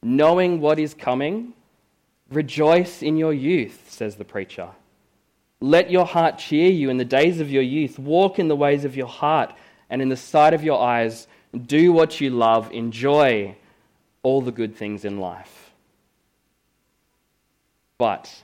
Knowing 0.01 0.61
what 0.61 0.79
is 0.79 0.95
coming, 0.95 1.53
rejoice 2.31 3.03
in 3.03 3.17
your 3.17 3.33
youth, 3.33 3.89
says 3.89 4.15
the 4.15 4.25
preacher. 4.25 4.69
Let 5.59 5.91
your 5.91 6.05
heart 6.05 6.39
cheer 6.39 6.71
you 6.71 6.89
in 6.89 6.97
the 6.97 7.05
days 7.05 7.39
of 7.39 7.51
your 7.51 7.61
youth. 7.61 7.99
Walk 7.99 8.39
in 8.39 8.47
the 8.47 8.55
ways 8.55 8.83
of 8.85 8.95
your 8.95 9.07
heart 9.07 9.53
and 9.89 10.01
in 10.01 10.09
the 10.09 10.17
sight 10.17 10.53
of 10.53 10.63
your 10.63 10.81
eyes 10.81 11.27
do 11.65 11.91
what 11.91 12.21
you 12.21 12.29
love, 12.29 12.71
enjoy 12.71 13.55
all 14.23 14.41
the 14.41 14.51
good 14.51 14.75
things 14.75 15.05
in 15.05 15.19
life. 15.19 15.71
But, 17.97 18.43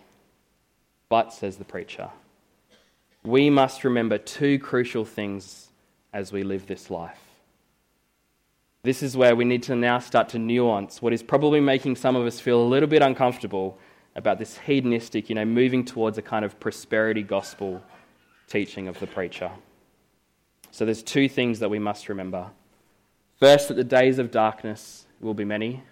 but, 1.10 1.34
says 1.34 1.58
the 1.58 1.65
preacher, 1.65 2.10
we 3.23 3.50
must 3.50 3.84
remember 3.84 4.17
two 4.17 4.60
crucial 4.60 5.06
things 5.06 5.69
as 6.13 6.32
we 6.32 6.43
live 6.43 6.67
this 6.67 6.89
life. 6.89 7.27
This 8.84 9.04
is 9.04 9.18
where 9.18 9.36
we 9.36 9.44
need 9.44 9.63
to 9.63 9.76
now 9.76 10.00
start 10.00 10.30
to 10.30 10.40
nuance 10.40 11.02
what 11.02 11.13
is 11.13 11.24
probably 11.24 11.60
making 11.60 11.96
some 11.96 12.16
of 12.16 12.26
us 12.26 12.40
feel 12.40 12.62
a 12.62 12.63
little 12.63 12.88
bit 12.88 13.02
uncomfortable 13.02 13.78
about 14.16 14.40
this 14.40 14.58
hedonistic, 14.60 15.30
you 15.30 15.36
know, 15.36 15.46
moving 15.46 15.86
towards 15.86 16.18
a 16.18 16.22
kind 16.22 16.44
of 16.44 16.60
prosperity 16.60 17.24
gospel 17.24 17.84
teaching 18.48 18.88
of 18.88 19.00
the 19.00 19.08
preacher. 19.08 19.52
So 20.72 20.86
there's 20.86 21.04
two 21.04 21.28
things 21.30 21.60
that 21.60 21.70
we 21.70 21.80
must 21.80 22.10
remember. 22.10 22.50
First, 23.40 23.68
that 23.68 23.76
the 23.76 23.84
days 23.84 24.20
of 24.20 24.32
darkness 24.32 25.06
will 25.20 25.34
be 25.34 25.46
many. 25.46 25.84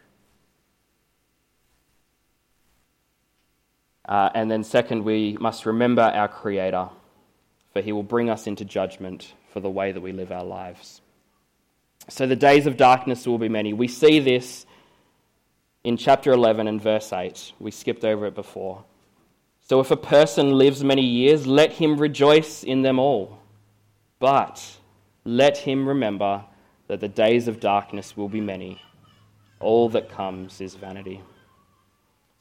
Uh, 4.08 4.30
and 4.34 4.50
then, 4.50 4.63
second, 4.63 5.04
we 5.04 5.38
must 5.39 5.65
remember 5.65 6.02
our 6.02 6.28
Creator, 6.28 6.89
for 7.74 7.82
He 7.82 7.91
will 7.91 8.04
bring 8.04 8.30
us 8.30 8.48
into 8.48 8.63
judgment 8.65 9.34
for 9.52 9.60
the 9.60 9.69
way 9.69 9.91
that 9.91 10.02
we 10.02 10.12
live 10.12 10.32
our 10.32 10.43
lives. 10.43 11.02
So, 12.07 12.27
the 12.27 12.35
days 12.35 12.67
of 12.67 12.77
darkness 12.77 13.25
will 13.25 13.39
be 13.39 13.49
many. 13.49 13.73
We 13.73 13.87
see 13.87 14.19
this 14.19 14.65
in 15.83 15.97
chapter 15.97 16.31
11 16.31 16.67
and 16.67 16.81
verse 16.81 17.11
8. 17.11 17.53
We 17.59 17.71
skipped 17.71 18.05
over 18.05 18.27
it 18.27 18.35
before. 18.35 18.83
So, 19.61 19.79
if 19.79 19.89
a 19.89 19.97
person 19.97 20.51
lives 20.51 20.83
many 20.83 21.03
years, 21.03 21.47
let 21.47 21.73
him 21.73 21.97
rejoice 21.97 22.63
in 22.63 22.83
them 22.83 22.99
all. 22.99 23.39
But 24.19 24.77
let 25.23 25.57
him 25.57 25.87
remember 25.87 26.45
that 26.87 26.99
the 26.99 27.07
days 27.07 27.47
of 27.47 27.59
darkness 27.59 28.15
will 28.15 28.29
be 28.29 28.41
many. 28.41 28.79
All 29.59 29.89
that 29.89 30.09
comes 30.09 30.61
is 30.61 30.75
vanity. 30.75 31.21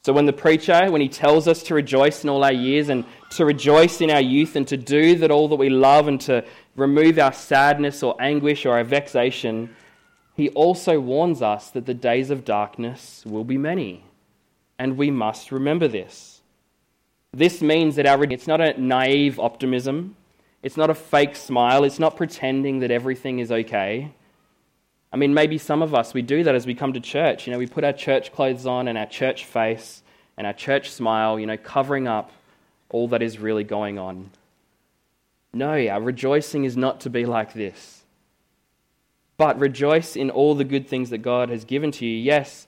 So, 0.03 0.13
when 0.13 0.27
the 0.27 0.33
preacher, 0.33 0.91
when 0.91 1.01
he 1.01 1.09
tells 1.09 1.47
us 1.47 1.63
to 1.63 1.73
rejoice 1.73 2.23
in 2.23 2.29
all 2.29 2.43
our 2.43 2.53
years 2.53 2.89
and 2.89 3.05
to 3.31 3.45
rejoice 3.45 4.01
in 4.01 4.11
our 4.11 4.21
youth 4.21 4.55
and 4.55 4.67
to 4.67 4.77
do 4.77 5.15
that 5.15 5.31
all 5.31 5.47
that 5.47 5.55
we 5.55 5.69
love 5.69 6.07
and 6.07 6.21
to 6.21 6.45
remove 6.75 7.17
our 7.19 7.33
sadness 7.33 8.03
or 8.03 8.15
anguish 8.21 8.65
or 8.65 8.73
our 8.73 8.83
vexation, 8.83 9.75
he 10.35 10.49
also 10.49 10.99
warns 10.99 11.41
us 11.41 11.69
that 11.71 11.85
the 11.85 11.93
days 11.93 12.29
of 12.29 12.43
darkness 12.43 13.23
will 13.25 13.45
be 13.45 13.57
many. 13.57 14.03
And 14.77 14.97
we 14.97 15.09
must 15.09 15.51
remember 15.51 15.87
this. 15.87 16.41
This 17.31 17.61
means 17.61 17.95
that 17.95 18.05
our, 18.05 18.23
it's 18.25 18.47
not 18.47 18.61
a 18.61 18.79
naive 18.79 19.39
optimism. 19.39 20.15
It's 20.61 20.77
not 20.77 20.89
a 20.89 20.95
fake 20.95 21.35
smile. 21.35 21.83
It's 21.83 21.99
not 21.99 22.17
pretending 22.17 22.79
that 22.79 22.91
everything 22.91 23.39
is 23.39 23.51
okay. 23.51 24.11
I 25.13 25.17
mean, 25.17 25.33
maybe 25.33 25.57
some 25.57 25.81
of 25.81 25.93
us, 25.93 26.13
we 26.13 26.21
do 26.21 26.43
that 26.43 26.55
as 26.55 26.65
we 26.65 26.75
come 26.75 26.91
to 26.91 26.99
church. 26.99 27.47
You 27.47 27.53
know, 27.53 27.59
we 27.59 27.67
put 27.67 27.85
our 27.85 27.93
church 27.93 28.33
clothes 28.33 28.65
on 28.65 28.89
and 28.89 28.97
our 28.97 29.05
church 29.05 29.45
face 29.45 30.03
and 30.37 30.45
our 30.45 30.53
church 30.53 30.91
smile, 30.91 31.39
you 31.39 31.45
know, 31.45 31.55
covering 31.55 32.07
up 32.07 32.31
all 32.89 33.07
that 33.09 33.21
is 33.21 33.39
really 33.39 33.63
going 33.63 33.97
on. 33.97 34.31
No, 35.55 35.87
our 35.87 36.01
rejoicing 36.01 36.65
is 36.65 36.75
not 36.75 36.99
to 37.01 37.09
be 37.09 37.25
like 37.25 37.53
this. 37.53 38.03
But 39.37 39.57
rejoice 39.57 40.17
in 40.17 40.29
all 40.29 40.53
the 40.53 40.65
good 40.65 40.89
things 40.89 41.11
that 41.11 41.19
God 41.19 41.47
has 41.47 41.63
given 41.63 41.91
to 41.93 42.05
you. 42.05 42.17
Yes, 42.17 42.67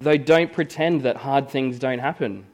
though 0.00 0.16
don't 0.16 0.52
pretend 0.52 1.02
that 1.02 1.16
hard 1.16 1.50
things 1.50 1.80
don't 1.80 1.98
happen. 1.98 2.46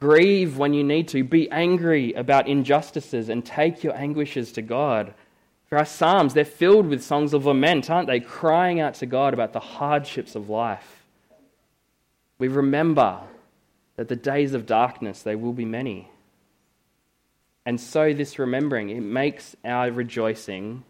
Grieve 0.00 0.56
when 0.56 0.72
you 0.72 0.82
need 0.82 1.06
to. 1.08 1.22
Be 1.22 1.50
angry 1.50 2.14
about 2.14 2.48
injustices 2.48 3.28
and 3.28 3.44
take 3.44 3.84
your 3.84 3.94
anguishes 3.94 4.52
to 4.52 4.62
God. 4.62 5.12
For 5.66 5.76
our 5.76 5.84
Psalms, 5.84 6.32
they're 6.32 6.46
filled 6.46 6.86
with 6.86 7.04
songs 7.04 7.34
of 7.34 7.44
lament, 7.44 7.90
aren't 7.90 8.06
they? 8.08 8.20
Crying 8.20 8.80
out 8.80 8.94
to 8.94 9.06
God 9.06 9.34
about 9.34 9.52
the 9.52 9.60
hardships 9.60 10.34
of 10.34 10.48
life. 10.48 11.04
We 12.38 12.48
remember 12.48 13.20
that 13.96 14.08
the 14.08 14.16
days 14.16 14.54
of 14.54 14.64
darkness, 14.64 15.20
they 15.22 15.36
will 15.36 15.52
be 15.52 15.66
many. 15.66 16.10
And 17.68 17.78
so, 17.78 18.14
this 18.14 18.38
remembering, 18.38 18.88
it 18.88 19.02
makes 19.02 19.54
our 19.62 19.90
rejoicing 19.90 20.84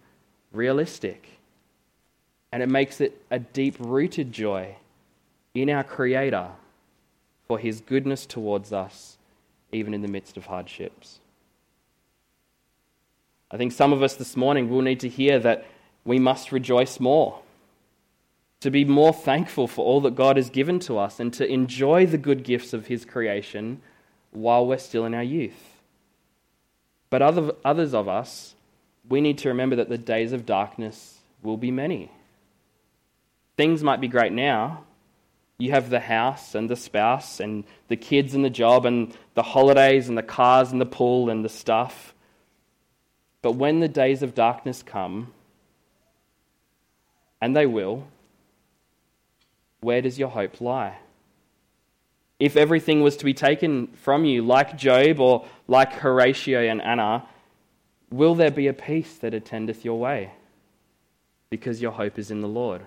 realistic. 0.53 1.29
And 2.53 2.63
it 2.63 2.69
makes 2.69 3.01
it 3.01 3.21
a 3.33 3.41
deep 3.41 3.75
rooted 3.81 4.31
joy 4.31 4.77
in 5.55 5.71
our 5.71 5.83
Creator 5.83 6.51
for 7.49 7.59
His 7.59 7.81
goodness 7.81 8.27
towards 8.27 8.73
us, 8.73 9.19
even 9.73 9.93
in 9.93 10.03
the 10.03 10.07
midst 10.07 10.37
of 10.37 10.47
hardships. 10.47 11.19
I 13.51 13.57
think 13.57 13.73
some 13.73 13.93
of 13.93 14.01
us 14.01 14.15
this 14.15 14.37
morning 14.37 14.71
will 14.71 14.83
need 14.83 15.01
to 15.01 15.09
hear 15.09 15.41
that 15.41 15.67
we 16.05 16.21
must 16.21 16.53
rejoice 16.53 17.01
more, 17.01 17.41
to 18.61 18.71
be 18.71 18.85
more 18.85 19.13
thankful 19.13 19.67
for 19.67 19.85
all 19.85 20.01
that 20.03 20.15
God 20.15 20.37
has 20.37 20.49
given 20.49 20.79
to 20.81 20.97
us, 20.97 21.19
and 21.19 21.33
to 21.33 21.45
enjoy 21.45 22.07
the 22.07 22.19
good 22.19 22.45
gifts 22.45 22.73
of 22.73 22.87
His 22.87 23.05
creation 23.05 23.83
while 24.31 24.65
we're 24.65 24.79
still 24.79 25.05
in 25.05 25.15
our 25.15 25.25
youth. 25.25 25.78
But 27.11 27.23
other, 27.23 27.53
others 27.65 27.95
of 27.95 28.09
us, 28.09 28.55
we 29.09 29.21
need 29.21 29.39
to 29.39 29.49
remember 29.49 29.77
that 29.77 29.89
the 29.89 29.99
days 29.99 30.33
of 30.33 30.47
darkness 30.47 31.19
will 31.43 31.57
be 31.57 31.71
many. 31.71 32.11
Things 33.57 33.83
might 33.83 34.01
be 34.01 34.09
great 34.09 34.33
now. 34.33 34.85
You 35.59 35.73
have 35.73 35.91
the 35.91 36.01
house 36.01 36.55
and 36.55 36.71
the 36.71 36.77
spouse 36.77 37.41
and 37.41 37.65
the 37.89 37.97
kids 37.97 38.35
and 38.35 38.45
the 38.45 38.51
job 38.51 38.87
and 38.87 39.17
the 39.35 39.43
holidays 39.43 40.09
and 40.09 40.17
the 40.17 40.23
cars 40.23 40.71
and 40.71 40.81
the 40.81 40.87
pool 40.87 41.31
and 41.31 41.45
the 41.45 41.49
stuff. 41.49 42.15
But 43.43 43.53
when 43.53 43.81
the 43.81 43.89
days 43.89 44.23
of 44.23 44.35
darkness 44.35 44.83
come, 44.83 45.33
and 47.41 47.57
they 47.57 47.67
will, 47.67 48.07
where 49.81 50.03
does 50.03 50.19
your 50.19 50.29
hope 50.29 50.61
lie? 50.61 50.99
If 52.39 52.57
everything 52.57 53.03
was 53.03 53.17
to 53.17 53.25
be 53.25 53.35
taken 53.35 53.89
from 53.89 54.25
you, 54.25 54.43
like 54.43 54.77
Job 54.77 55.19
or 55.19 55.45
like 55.67 55.93
Horatio 55.93 56.61
and 56.61 56.81
Anna, 56.81 57.27
will 58.11 58.35
there 58.35 58.51
be 58.51 58.69
a 58.69 58.73
peace 58.73 59.17
that 59.19 59.35
attendeth 59.35 59.85
your 59.85 59.99
way? 59.99 60.33
Because 61.51 61.83
your 61.83 61.93
hope 61.93 62.19
is 62.19 62.31
in 62.31 62.41
the 62.41 62.49
Lord. 62.49 62.83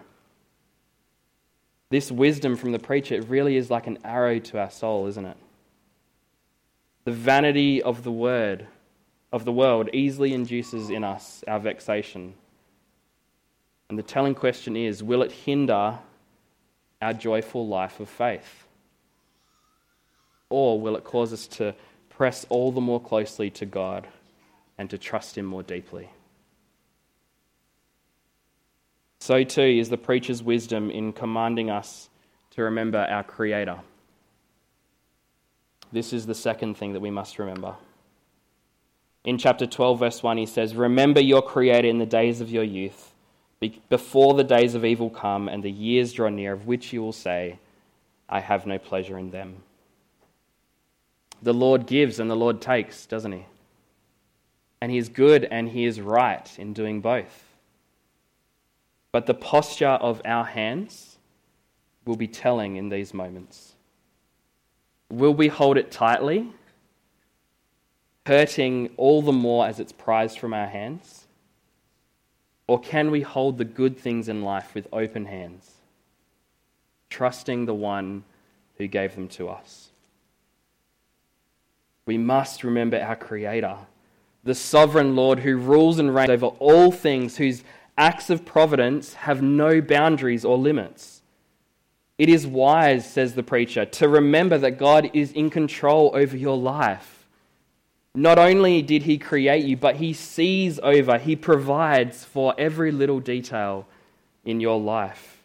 This 1.89 2.09
wisdom 2.09 2.55
from 2.55 2.71
the 2.71 2.79
preacher, 2.79 3.15
it 3.15 3.27
really 3.27 3.57
is 3.57 3.69
like 3.69 3.87
an 3.87 3.97
arrow 4.05 4.39
to 4.39 4.59
our 4.59 4.69
soul, 4.69 5.07
isn't 5.07 5.25
it? 5.25 5.37
The 7.03 7.11
vanity 7.11 7.83
of 7.83 8.03
the 8.03 8.11
word, 8.11 8.67
of 9.33 9.43
the 9.43 9.51
world, 9.51 9.89
easily 9.91 10.33
induces 10.33 10.89
in 10.89 11.03
us 11.03 11.43
our 11.47 11.59
vexation. 11.59 12.35
And 13.89 13.99
the 13.99 14.03
telling 14.03 14.35
question 14.35 14.77
is 14.77 15.03
will 15.03 15.21
it 15.21 15.33
hinder 15.33 15.99
our 17.01 17.13
joyful 17.13 17.67
life 17.67 17.99
of 17.99 18.07
faith? 18.07 18.65
Or 20.51 20.79
will 20.79 20.95
it 20.95 21.03
cause 21.03 21.33
us 21.33 21.47
to 21.47 21.73
press 22.09 22.45
all 22.49 22.71
the 22.71 22.81
more 22.81 23.01
closely 23.01 23.49
to 23.51 23.65
God 23.65 24.07
and 24.77 24.89
to 24.89 24.97
trust 24.97 25.37
Him 25.37 25.45
more 25.45 25.63
deeply? 25.63 26.09
So, 29.19 29.43
too, 29.43 29.61
is 29.61 29.89
the 29.89 29.97
preacher's 29.97 30.43
wisdom 30.43 30.91
in 30.91 31.13
commanding 31.13 31.69
us 31.69 32.09
to 32.51 32.63
remember 32.63 32.97
our 32.97 33.23
Creator. 33.23 33.79
This 35.91 36.11
is 36.11 36.25
the 36.25 36.35
second 36.35 36.75
thing 36.75 36.93
that 36.93 36.99
we 36.99 37.11
must 37.11 37.39
remember. 37.39 37.75
In 39.23 39.37
chapter 39.37 39.67
12, 39.67 39.99
verse 39.99 40.23
1, 40.23 40.37
he 40.37 40.45
says, 40.45 40.75
Remember 40.75 41.21
your 41.21 41.41
Creator 41.41 41.87
in 41.87 41.99
the 41.99 42.05
days 42.05 42.41
of 42.41 42.49
your 42.49 42.63
youth, 42.63 43.13
before 43.89 44.33
the 44.33 44.43
days 44.43 44.73
of 44.73 44.83
evil 44.83 45.09
come 45.09 45.47
and 45.47 45.61
the 45.61 45.71
years 45.71 46.13
draw 46.13 46.29
near, 46.29 46.53
of 46.53 46.65
which 46.65 46.91
you 46.91 47.01
will 47.01 47.13
say, 47.13 47.59
I 48.27 48.39
have 48.39 48.65
no 48.65 48.79
pleasure 48.79 49.19
in 49.19 49.29
them. 49.29 49.57
The 51.41 51.53
Lord 51.53 51.87
gives 51.87 52.19
and 52.19 52.29
the 52.29 52.35
Lord 52.35 52.61
takes, 52.61 53.05
doesn't 53.05 53.31
he? 53.31 53.45
And 54.79 54.91
he 54.91 54.97
is 54.97 55.09
good 55.09 55.45
and 55.45 55.69
he 55.69 55.85
is 55.85 55.99
right 55.99 56.49
in 56.59 56.73
doing 56.73 57.01
both. 57.01 57.45
But 59.11 59.25
the 59.25 59.33
posture 59.33 59.87
of 59.87 60.21
our 60.23 60.45
hands 60.45 61.17
will 62.05 62.15
be 62.15 62.27
telling 62.27 62.77
in 62.77 62.89
these 62.89 63.13
moments. 63.13 63.73
Will 65.09 65.33
we 65.33 65.49
hold 65.49 65.77
it 65.77 65.91
tightly, 65.91 66.47
hurting 68.25 68.91
all 68.97 69.21
the 69.21 69.31
more 69.31 69.67
as 69.67 69.79
it's 69.79 69.91
prized 69.91 70.39
from 70.39 70.53
our 70.53 70.67
hands? 70.67 71.27
Or 72.67 72.79
can 72.79 73.11
we 73.11 73.21
hold 73.21 73.57
the 73.57 73.65
good 73.65 73.97
things 73.97 74.29
in 74.29 74.43
life 74.43 74.73
with 74.73 74.87
open 74.93 75.25
hands, 75.25 75.69
trusting 77.09 77.65
the 77.65 77.73
one 77.73 78.23
who 78.77 78.87
gave 78.87 79.15
them 79.15 79.27
to 79.29 79.49
us? 79.49 79.90
We 82.11 82.17
must 82.17 82.65
remember 82.65 82.99
our 82.99 83.15
Creator, 83.15 83.77
the 84.43 84.53
sovereign 84.53 85.15
Lord 85.15 85.39
who 85.39 85.55
rules 85.55 85.97
and 85.97 86.13
reigns 86.13 86.29
over 86.29 86.47
all 86.47 86.91
things, 86.91 87.37
whose 87.37 87.63
acts 87.97 88.29
of 88.29 88.43
providence 88.43 89.13
have 89.13 89.41
no 89.41 89.79
boundaries 89.79 90.43
or 90.43 90.57
limits. 90.57 91.21
It 92.17 92.27
is 92.27 92.45
wise, 92.45 93.09
says 93.09 93.33
the 93.33 93.43
preacher, 93.43 93.85
to 93.85 94.09
remember 94.09 94.57
that 94.57 94.71
God 94.71 95.09
is 95.13 95.31
in 95.31 95.49
control 95.49 96.11
over 96.13 96.35
your 96.35 96.57
life. 96.57 97.25
Not 98.13 98.37
only 98.37 98.81
did 98.81 99.03
He 99.03 99.17
create 99.17 99.63
you, 99.63 99.77
but 99.77 99.95
He 99.95 100.11
sees 100.11 100.81
over, 100.83 101.17
He 101.17 101.37
provides 101.37 102.25
for 102.25 102.53
every 102.57 102.91
little 102.91 103.21
detail 103.21 103.87
in 104.43 104.59
your 104.59 104.81
life. 104.81 105.41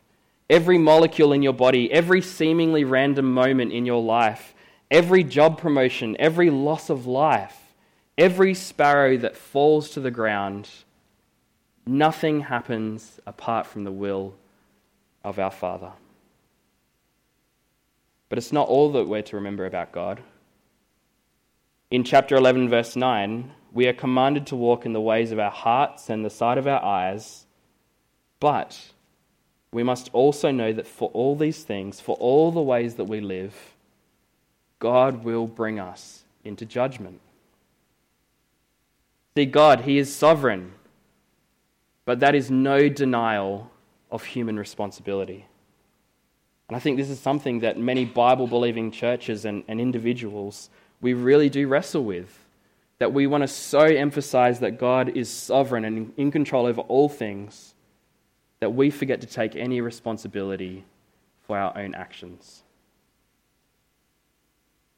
Every 0.50 0.78
molecule 0.78 1.32
in 1.32 1.44
your 1.44 1.52
body, 1.52 1.92
every 1.92 2.22
seemingly 2.22 2.82
random 2.82 3.32
moment 3.32 3.70
in 3.70 3.86
your 3.86 4.02
life 4.02 4.52
every 4.90 5.24
job 5.24 5.58
promotion, 5.58 6.16
every 6.18 6.50
loss 6.50 6.90
of 6.90 7.06
life, 7.06 7.74
every 8.16 8.54
sparrow 8.54 9.16
that 9.16 9.36
falls 9.36 9.90
to 9.90 10.00
the 10.00 10.10
ground, 10.10 10.68
nothing 11.86 12.42
happens 12.42 13.20
apart 13.26 13.66
from 13.66 13.84
the 13.84 13.92
will 13.92 14.34
of 15.24 15.38
our 15.38 15.50
Father. 15.50 15.92
But 18.28 18.38
it's 18.38 18.52
not 18.52 18.68
all 18.68 18.90
that 18.92 19.08
we're 19.08 19.22
to 19.22 19.36
remember 19.36 19.66
about 19.66 19.92
God. 19.92 20.22
In 21.90 22.02
chapter 22.02 22.34
11, 22.34 22.68
verse 22.68 22.96
9, 22.96 23.52
we 23.72 23.86
are 23.86 23.92
commanded 23.92 24.46
to 24.48 24.56
walk 24.56 24.86
in 24.86 24.92
the 24.92 25.00
ways 25.00 25.30
of 25.30 25.38
our 25.38 25.50
hearts 25.50 26.10
and 26.10 26.24
the 26.24 26.30
sight 26.30 26.58
of 26.58 26.66
our 26.66 26.82
eyes, 26.82 27.46
but 28.40 28.92
we 29.70 29.82
must 29.82 30.10
also 30.12 30.50
know 30.50 30.72
that 30.72 30.86
for 30.86 31.10
all 31.10 31.36
these 31.36 31.62
things, 31.62 32.00
for 32.00 32.16
all 32.16 32.50
the 32.50 32.62
ways 32.62 32.94
that 32.94 33.04
we 33.04 33.20
live, 33.20 33.75
God 34.78 35.24
will 35.24 35.46
bring 35.46 35.80
us 35.80 36.24
into 36.44 36.64
judgment. 36.64 37.20
See, 39.36 39.46
God, 39.46 39.82
He 39.82 39.98
is 39.98 40.14
sovereign, 40.14 40.72
but 42.04 42.20
that 42.20 42.34
is 42.34 42.50
no 42.50 42.88
denial 42.88 43.70
of 44.10 44.24
human 44.24 44.58
responsibility. 44.58 45.46
And 46.68 46.76
I 46.76 46.80
think 46.80 46.96
this 46.96 47.10
is 47.10 47.20
something 47.20 47.60
that 47.60 47.78
many 47.78 48.04
Bible 48.04 48.46
believing 48.46 48.90
churches 48.90 49.44
and, 49.44 49.62
and 49.68 49.80
individuals 49.80 50.70
we 51.00 51.14
really 51.14 51.48
do 51.48 51.68
wrestle 51.68 52.04
with. 52.04 52.44
That 52.98 53.12
we 53.12 53.26
want 53.26 53.42
to 53.42 53.48
so 53.48 53.80
emphasize 53.80 54.60
that 54.60 54.78
God 54.78 55.10
is 55.16 55.28
sovereign 55.28 55.84
and 55.84 56.14
in 56.16 56.30
control 56.30 56.64
over 56.64 56.80
all 56.80 57.10
things 57.10 57.74
that 58.60 58.70
we 58.70 58.90
forget 58.90 59.20
to 59.20 59.26
take 59.26 59.54
any 59.54 59.82
responsibility 59.82 60.82
for 61.46 61.58
our 61.58 61.76
own 61.76 61.94
actions. 61.94 62.62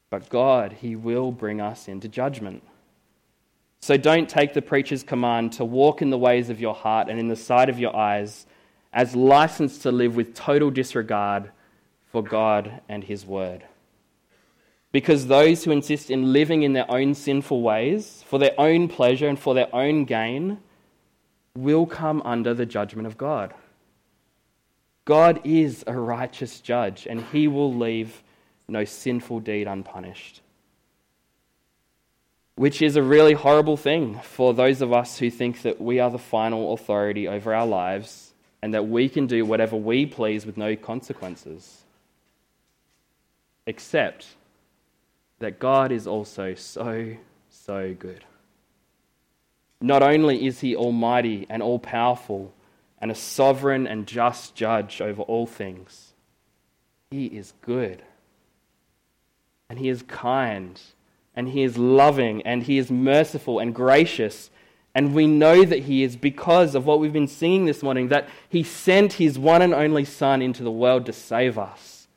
But 0.09 0.29
God, 0.29 0.73
He 0.81 0.95
will 0.95 1.31
bring 1.31 1.61
us 1.61 1.87
into 1.87 2.07
judgment. 2.07 2.63
So 3.81 3.95
don't 3.97 4.29
take 4.29 4.53
the 4.53 4.61
preacher's 4.61 5.03
command 5.03 5.53
to 5.53 5.65
walk 5.65 6.01
in 6.01 6.09
the 6.09 6.17
ways 6.17 6.49
of 6.49 6.59
your 6.59 6.73
heart 6.73 7.09
and 7.09 7.19
in 7.19 7.27
the 7.27 7.35
sight 7.35 7.69
of 7.69 7.79
your 7.79 7.95
eyes 7.95 8.45
as 8.91 9.15
license 9.15 9.79
to 9.79 9.91
live 9.91 10.15
with 10.15 10.33
total 10.33 10.69
disregard 10.69 11.51
for 12.11 12.23
God 12.23 12.81
and 12.89 13.03
His 13.03 13.25
word. 13.25 13.63
Because 14.91 15.27
those 15.27 15.63
who 15.63 15.71
insist 15.71 16.09
in 16.09 16.33
living 16.33 16.63
in 16.63 16.73
their 16.73 16.89
own 16.89 17.13
sinful 17.13 17.61
ways, 17.61 18.23
for 18.27 18.39
their 18.39 18.59
own 18.59 18.87
pleasure 18.87 19.27
and 19.27 19.37
for 19.37 19.53
their 19.53 19.73
own 19.73 20.05
gain, 20.05 20.57
will 21.55 21.85
come 21.85 22.21
under 22.25 22.53
the 22.53 22.65
judgment 22.65 23.05
of 23.05 23.17
God. 23.17 23.53
God 25.05 25.41
is 25.43 25.83
a 25.85 25.93
righteous 25.93 26.59
judge, 26.59 27.07
and 27.07 27.21
he 27.31 27.47
will 27.47 27.73
leave 27.73 28.23
no 28.69 28.85
sinful 28.85 29.41
deed 29.41 29.67
unpunished. 29.67 30.41
Which 32.55 32.81
is 32.81 32.95
a 32.95 33.03
really 33.03 33.33
horrible 33.33 33.77
thing 33.77 34.19
for 34.21 34.53
those 34.53 34.81
of 34.81 34.91
us 34.91 35.17
who 35.17 35.29
think 35.29 35.61
that 35.61 35.79
we 35.79 35.99
are 35.99 36.09
the 36.09 36.17
final 36.17 36.73
authority 36.73 37.27
over 37.27 37.53
our 37.53 37.65
lives 37.65 38.33
and 38.61 38.73
that 38.73 38.87
we 38.87 39.07
can 39.07 39.27
do 39.27 39.45
whatever 39.45 39.75
we 39.75 40.05
please 40.05 40.45
with 40.45 40.57
no 40.57 40.75
consequences. 40.75 41.83
Except 43.65 44.25
that 45.39 45.59
God 45.59 45.91
is 45.91 46.05
also 46.05 46.53
so, 46.55 47.15
so 47.49 47.95
good. 47.97 48.25
Not 49.81 50.03
only 50.03 50.45
is 50.45 50.59
he 50.59 50.75
almighty 50.75 51.45
and 51.49 51.63
all 51.63 51.79
powerful 51.79 52.53
and 52.99 53.09
a 53.09 53.15
sovereign 53.15 53.87
and 53.87 54.05
just 54.05 54.55
judge 54.55 54.99
over 54.99 55.21
all 55.21 55.47
things, 55.47 56.13
he 57.11 57.25
is 57.27 57.53
good. 57.61 58.03
And 59.69 59.79
he 59.79 59.89
is 59.89 60.03
kind. 60.03 60.79
And 61.35 61.49
he 61.49 61.63
is 61.63 61.77
loving. 61.77 62.41
And 62.43 62.63
he 62.63 62.77
is 62.77 62.91
merciful 62.91 63.59
and 63.59 63.73
gracious. 63.73 64.49
And 64.95 65.13
we 65.13 65.27
know 65.27 65.63
that 65.63 65.83
he 65.83 66.03
is 66.03 66.15
because 66.15 66.75
of 66.75 66.85
what 66.85 66.99
we've 66.99 67.13
been 67.13 67.27
singing 67.27 67.65
this 67.65 67.83
morning 67.83 68.09
that 68.09 68.27
he 68.49 68.63
sent 68.63 69.13
his 69.13 69.37
one 69.37 69.61
and 69.61 69.73
only 69.73 70.03
Son 70.05 70.41
into 70.41 70.63
the 70.63 70.71
world 70.71 71.05
to 71.05 71.13
save 71.13 71.57
us. 71.57 72.07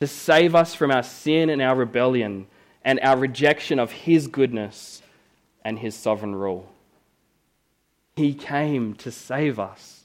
To 0.00 0.06
save 0.06 0.54
us 0.54 0.74
from 0.74 0.90
our 0.90 1.02
sin 1.02 1.48
and 1.48 1.62
our 1.62 1.76
rebellion 1.76 2.48
and 2.84 3.00
our 3.00 3.16
rejection 3.16 3.78
of 3.78 3.92
his 3.92 4.26
goodness 4.26 5.02
and 5.64 5.78
his 5.78 5.94
sovereign 5.94 6.34
rule. 6.34 6.68
He 8.14 8.34
came 8.34 8.94
to 8.94 9.10
save 9.10 9.58
us. 9.58 10.04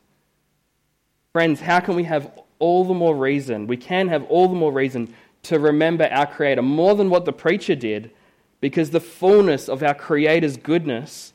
Friends, 1.34 1.62
how 1.62 1.80
can 1.80 1.96
we 1.96 2.04
have 2.04 2.32
all 2.60 2.84
the 2.84 2.94
more 2.94 3.16
reason? 3.16 3.68
We 3.68 3.78
can 3.78 4.08
have 4.10 4.24
all 4.26 4.48
the 4.48 4.56
more 4.56 4.72
reason 4.72 5.14
to 5.44 5.60
remember 5.60 6.08
our 6.12 6.26
Creator 6.26 6.62
more 6.62 6.96
than 6.96 7.10
what 7.10 7.26
the 7.26 7.34
preacher 7.34 7.76
did, 7.76 8.12
because 8.60 8.92
the 8.92 9.00
fullness 9.00 9.68
of 9.68 9.82
our 9.82 9.96
Creator's 9.96 10.58
goodness 10.58 11.34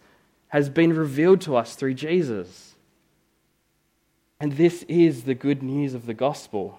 has 0.49 0.69
been 0.69 0.92
revealed 0.92 1.40
to 1.42 1.57
us 1.57 1.75
through 1.75 1.95
Jesus. 1.95 2.75
And 4.40 4.53
this 4.53 4.85
is 4.85 5.25
the 5.25 5.35
good 5.35 5.62
news 5.62 5.95
of 5.95 6.07
the 6.07 6.14
gospel. 6.14 6.79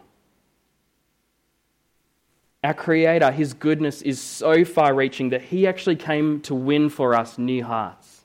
Our 2.63 2.73
Creator, 2.73 3.31
His 3.31 3.53
goodness 3.53 4.01
is 4.01 4.21
so 4.21 4.63
far 4.63 4.93
reaching 4.93 5.29
that 5.29 5.43
He 5.43 5.67
actually 5.67 5.95
came 5.95 6.41
to 6.41 6.55
win 6.55 6.89
for 6.89 7.13
us 7.13 7.37
new 7.37 7.63
hearts. 7.63 8.23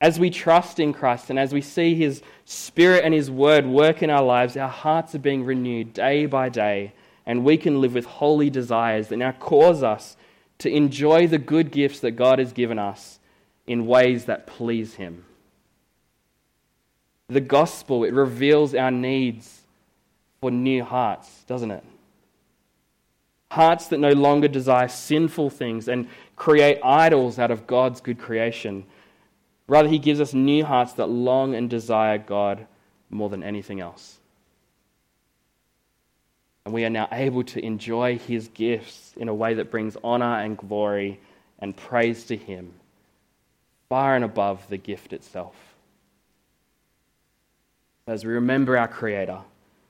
As 0.00 0.18
we 0.18 0.30
trust 0.30 0.80
in 0.80 0.92
Christ 0.92 1.30
and 1.30 1.38
as 1.38 1.52
we 1.52 1.60
see 1.60 1.94
His 1.94 2.22
Spirit 2.44 3.04
and 3.04 3.14
His 3.14 3.30
Word 3.30 3.66
work 3.66 4.02
in 4.02 4.10
our 4.10 4.22
lives, 4.22 4.56
our 4.56 4.68
hearts 4.68 5.14
are 5.14 5.20
being 5.20 5.44
renewed 5.44 5.92
day 5.92 6.26
by 6.26 6.48
day, 6.48 6.92
and 7.26 7.44
we 7.44 7.56
can 7.56 7.80
live 7.80 7.94
with 7.94 8.04
holy 8.04 8.50
desires 8.50 9.08
that 9.08 9.16
now 9.16 9.32
cause 9.32 9.82
us 9.82 10.16
to 10.58 10.70
enjoy 10.70 11.26
the 11.26 11.38
good 11.38 11.70
gifts 11.70 12.00
that 12.00 12.12
God 12.12 12.38
has 12.38 12.52
given 12.52 12.78
us 12.78 13.18
in 13.66 13.86
ways 13.86 14.24
that 14.26 14.46
please 14.46 14.94
Him. 14.94 15.24
The 17.28 17.40
gospel, 17.40 18.04
it 18.04 18.12
reveals 18.12 18.74
our 18.74 18.90
needs 18.90 19.62
for 20.40 20.50
new 20.50 20.84
hearts, 20.84 21.44
doesn't 21.46 21.70
it? 21.70 21.84
hearts 23.52 23.88
that 23.88 24.00
no 24.00 24.12
longer 24.12 24.48
desire 24.48 24.88
sinful 24.88 25.50
things 25.50 25.86
and 25.86 26.08
create 26.36 26.78
idols 26.82 27.38
out 27.38 27.50
of 27.50 27.66
God's 27.66 28.00
good 28.00 28.18
creation. 28.18 28.84
Rather, 29.68 29.88
He 29.88 29.98
gives 29.98 30.20
us 30.20 30.32
new 30.32 30.64
hearts 30.64 30.94
that 30.94 31.08
long 31.08 31.54
and 31.54 31.68
desire 31.68 32.18
God 32.18 32.66
more 33.10 33.28
than 33.28 33.42
anything 33.42 33.78
else. 33.78 34.18
And 36.64 36.74
we 36.74 36.84
are 36.84 36.90
now 36.90 37.08
able 37.10 37.42
to 37.44 37.64
enjoy 37.64 38.18
His 38.18 38.48
gifts 38.48 39.14
in 39.16 39.28
a 39.28 39.34
way 39.34 39.54
that 39.54 39.70
brings 39.70 39.96
honor 40.04 40.38
and 40.38 40.56
glory 40.56 41.20
and 41.58 41.76
praise 41.76 42.24
to 42.26 42.36
Him, 42.36 42.72
far 43.88 44.14
and 44.14 44.24
above 44.24 44.68
the 44.68 44.76
gift 44.76 45.12
itself. 45.12 45.54
As 48.06 48.24
we 48.24 48.32
remember 48.32 48.76
our 48.76 48.88
Creator, 48.88 49.40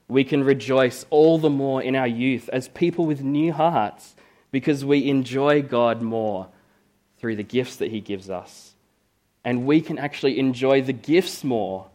we 0.07 0.23
can 0.23 0.43
rejoice 0.43 1.05
all 1.09 1.37
the 1.37 1.49
more 1.49 1.81
in 1.81 1.95
our 1.95 2.07
youth 2.07 2.49
as 2.51 2.67
people 2.69 3.05
with 3.05 3.23
new 3.23 3.51
hearts 3.51 4.15
because 4.51 4.85
we 4.85 5.09
enjoy 5.09 5.61
God 5.61 6.01
more 6.01 6.47
through 7.17 7.35
the 7.35 7.43
gifts 7.43 7.77
that 7.77 7.91
He 7.91 8.01
gives 8.01 8.29
us. 8.29 8.75
And 9.43 9.65
we 9.65 9.81
can 9.81 9.97
actually 9.97 10.39
enjoy 10.39 10.81
the 10.81 10.93
gifts 10.93 11.43
more 11.43 11.87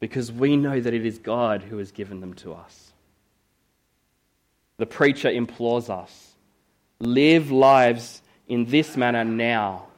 because 0.00 0.32
we 0.32 0.56
know 0.56 0.80
that 0.80 0.94
it 0.94 1.06
is 1.06 1.18
God 1.18 1.62
who 1.62 1.78
has 1.78 1.92
given 1.92 2.20
them 2.20 2.34
to 2.34 2.52
us. 2.52 2.89
The 4.80 4.86
preacher 4.86 5.28
implores 5.28 5.90
us 5.90 6.32
live 7.00 7.50
lives 7.50 8.22
in 8.48 8.64
this 8.64 8.96
manner 8.96 9.26
now 9.26 9.88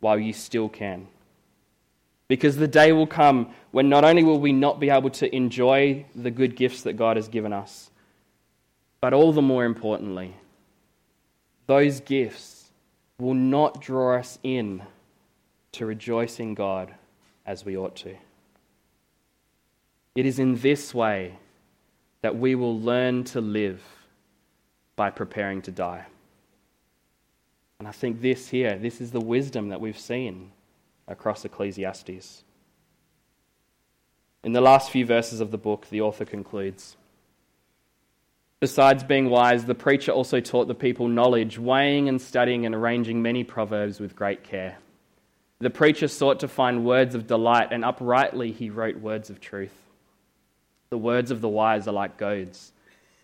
while 0.00 0.18
you 0.18 0.32
still 0.32 0.70
can. 0.70 1.06
Because 2.26 2.56
the 2.56 2.66
day 2.66 2.92
will 2.92 3.06
come 3.06 3.52
when 3.72 3.90
not 3.90 4.04
only 4.04 4.24
will 4.24 4.40
we 4.40 4.54
not 4.54 4.80
be 4.80 4.88
able 4.88 5.10
to 5.10 5.36
enjoy 5.36 6.06
the 6.14 6.30
good 6.30 6.56
gifts 6.56 6.84
that 6.84 6.94
God 6.94 7.18
has 7.18 7.28
given 7.28 7.52
us, 7.52 7.90
but 9.02 9.12
all 9.12 9.34
the 9.34 9.42
more 9.42 9.66
importantly, 9.66 10.34
those 11.66 12.00
gifts 12.00 12.70
will 13.18 13.34
not 13.34 13.82
draw 13.82 14.16
us 14.16 14.38
in 14.42 14.82
to 15.72 15.84
rejoice 15.84 16.40
in 16.40 16.54
God 16.54 16.94
as 17.44 17.66
we 17.66 17.76
ought 17.76 17.96
to. 17.96 18.16
It 20.14 20.24
is 20.24 20.38
in 20.38 20.56
this 20.60 20.94
way 20.94 21.34
that 22.22 22.38
we 22.38 22.54
will 22.54 22.80
learn 22.80 23.24
to 23.24 23.42
live 23.42 23.82
by 24.96 25.10
preparing 25.10 25.62
to 25.62 25.70
die. 25.70 26.06
And 27.78 27.86
I 27.86 27.92
think 27.92 28.20
this 28.20 28.48
here, 28.48 28.76
this 28.78 29.00
is 29.00 29.12
the 29.12 29.20
wisdom 29.20 29.68
that 29.68 29.80
we've 29.80 29.98
seen 29.98 30.52
across 31.06 31.44
Ecclesiastes. 31.44 32.42
In 34.42 34.52
the 34.52 34.60
last 34.60 34.90
few 34.90 35.04
verses 35.04 35.40
of 35.40 35.50
the 35.50 35.58
book, 35.58 35.86
the 35.90 36.00
author 36.00 36.24
concludes 36.24 36.96
Besides 38.58 39.04
being 39.04 39.28
wise, 39.28 39.66
the 39.66 39.74
preacher 39.74 40.12
also 40.12 40.40
taught 40.40 40.66
the 40.66 40.74
people 40.74 41.08
knowledge, 41.08 41.58
weighing 41.58 42.08
and 42.08 42.20
studying 42.20 42.64
and 42.64 42.74
arranging 42.74 43.20
many 43.20 43.44
proverbs 43.44 44.00
with 44.00 44.16
great 44.16 44.44
care. 44.44 44.78
The 45.58 45.68
preacher 45.68 46.08
sought 46.08 46.40
to 46.40 46.48
find 46.48 46.84
words 46.84 47.14
of 47.14 47.26
delight, 47.26 47.68
and 47.70 47.84
uprightly 47.84 48.52
he 48.52 48.70
wrote 48.70 48.96
words 48.96 49.28
of 49.28 49.40
truth. 49.40 49.76
The 50.88 50.98
words 50.98 51.30
of 51.30 51.42
the 51.42 51.48
wise 51.48 51.86
are 51.86 51.92
like 51.92 52.16
goads, 52.16 52.72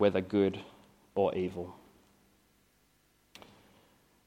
whether 0.00 0.20
good 0.20 0.58
or 1.14 1.34
evil. 1.34 1.74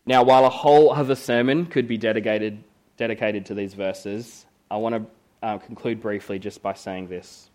Now, 0.06 0.24
while 0.24 0.46
a 0.46 0.50
whole 0.50 0.92
other 0.92 1.16
sermon 1.16 1.66
could 1.66 1.88
be 1.88 1.98
dedicated 1.98 2.64
dedicated 2.96 3.48
to 3.48 3.56
these 3.56 3.74
verses, 3.74 4.46
I 4.70 4.78
want 4.78 4.96
to 4.96 5.46
uh, 5.46 5.58
conclude 5.58 6.00
briefly 6.00 6.38
just 6.40 6.62
by 6.62 6.74
saying 6.74 7.08
this. 7.08 7.50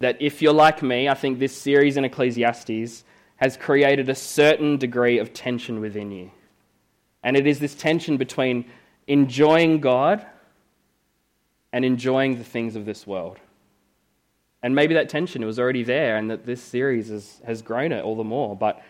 That 0.00 0.20
if 0.20 0.42
you're 0.42 0.52
like 0.52 0.82
me, 0.82 1.08
I 1.08 1.14
think 1.14 1.38
this 1.38 1.56
series 1.56 1.96
in 1.96 2.04
Ecclesiastes 2.04 3.04
has 3.36 3.56
created 3.56 4.08
a 4.08 4.14
certain 4.14 4.76
degree 4.76 5.18
of 5.18 5.32
tension 5.32 5.80
within 5.80 6.10
you. 6.10 6.30
And 7.22 7.36
it 7.36 7.46
is 7.46 7.58
this 7.58 7.74
tension 7.74 8.16
between 8.16 8.64
enjoying 9.06 9.80
God 9.80 10.26
and 11.72 11.84
enjoying 11.84 12.38
the 12.38 12.44
things 12.44 12.76
of 12.76 12.84
this 12.84 13.06
world. 13.06 13.38
And 14.62 14.74
maybe 14.74 14.94
that 14.94 15.08
tension 15.08 15.44
was 15.44 15.58
already 15.58 15.82
there 15.82 16.16
and 16.16 16.30
that 16.30 16.44
this 16.44 16.62
series 16.62 17.08
has, 17.08 17.40
has 17.46 17.62
grown 17.62 17.92
it 17.92 18.04
all 18.04 18.16
the 18.16 18.24
more. 18.24 18.54
But 18.54 18.82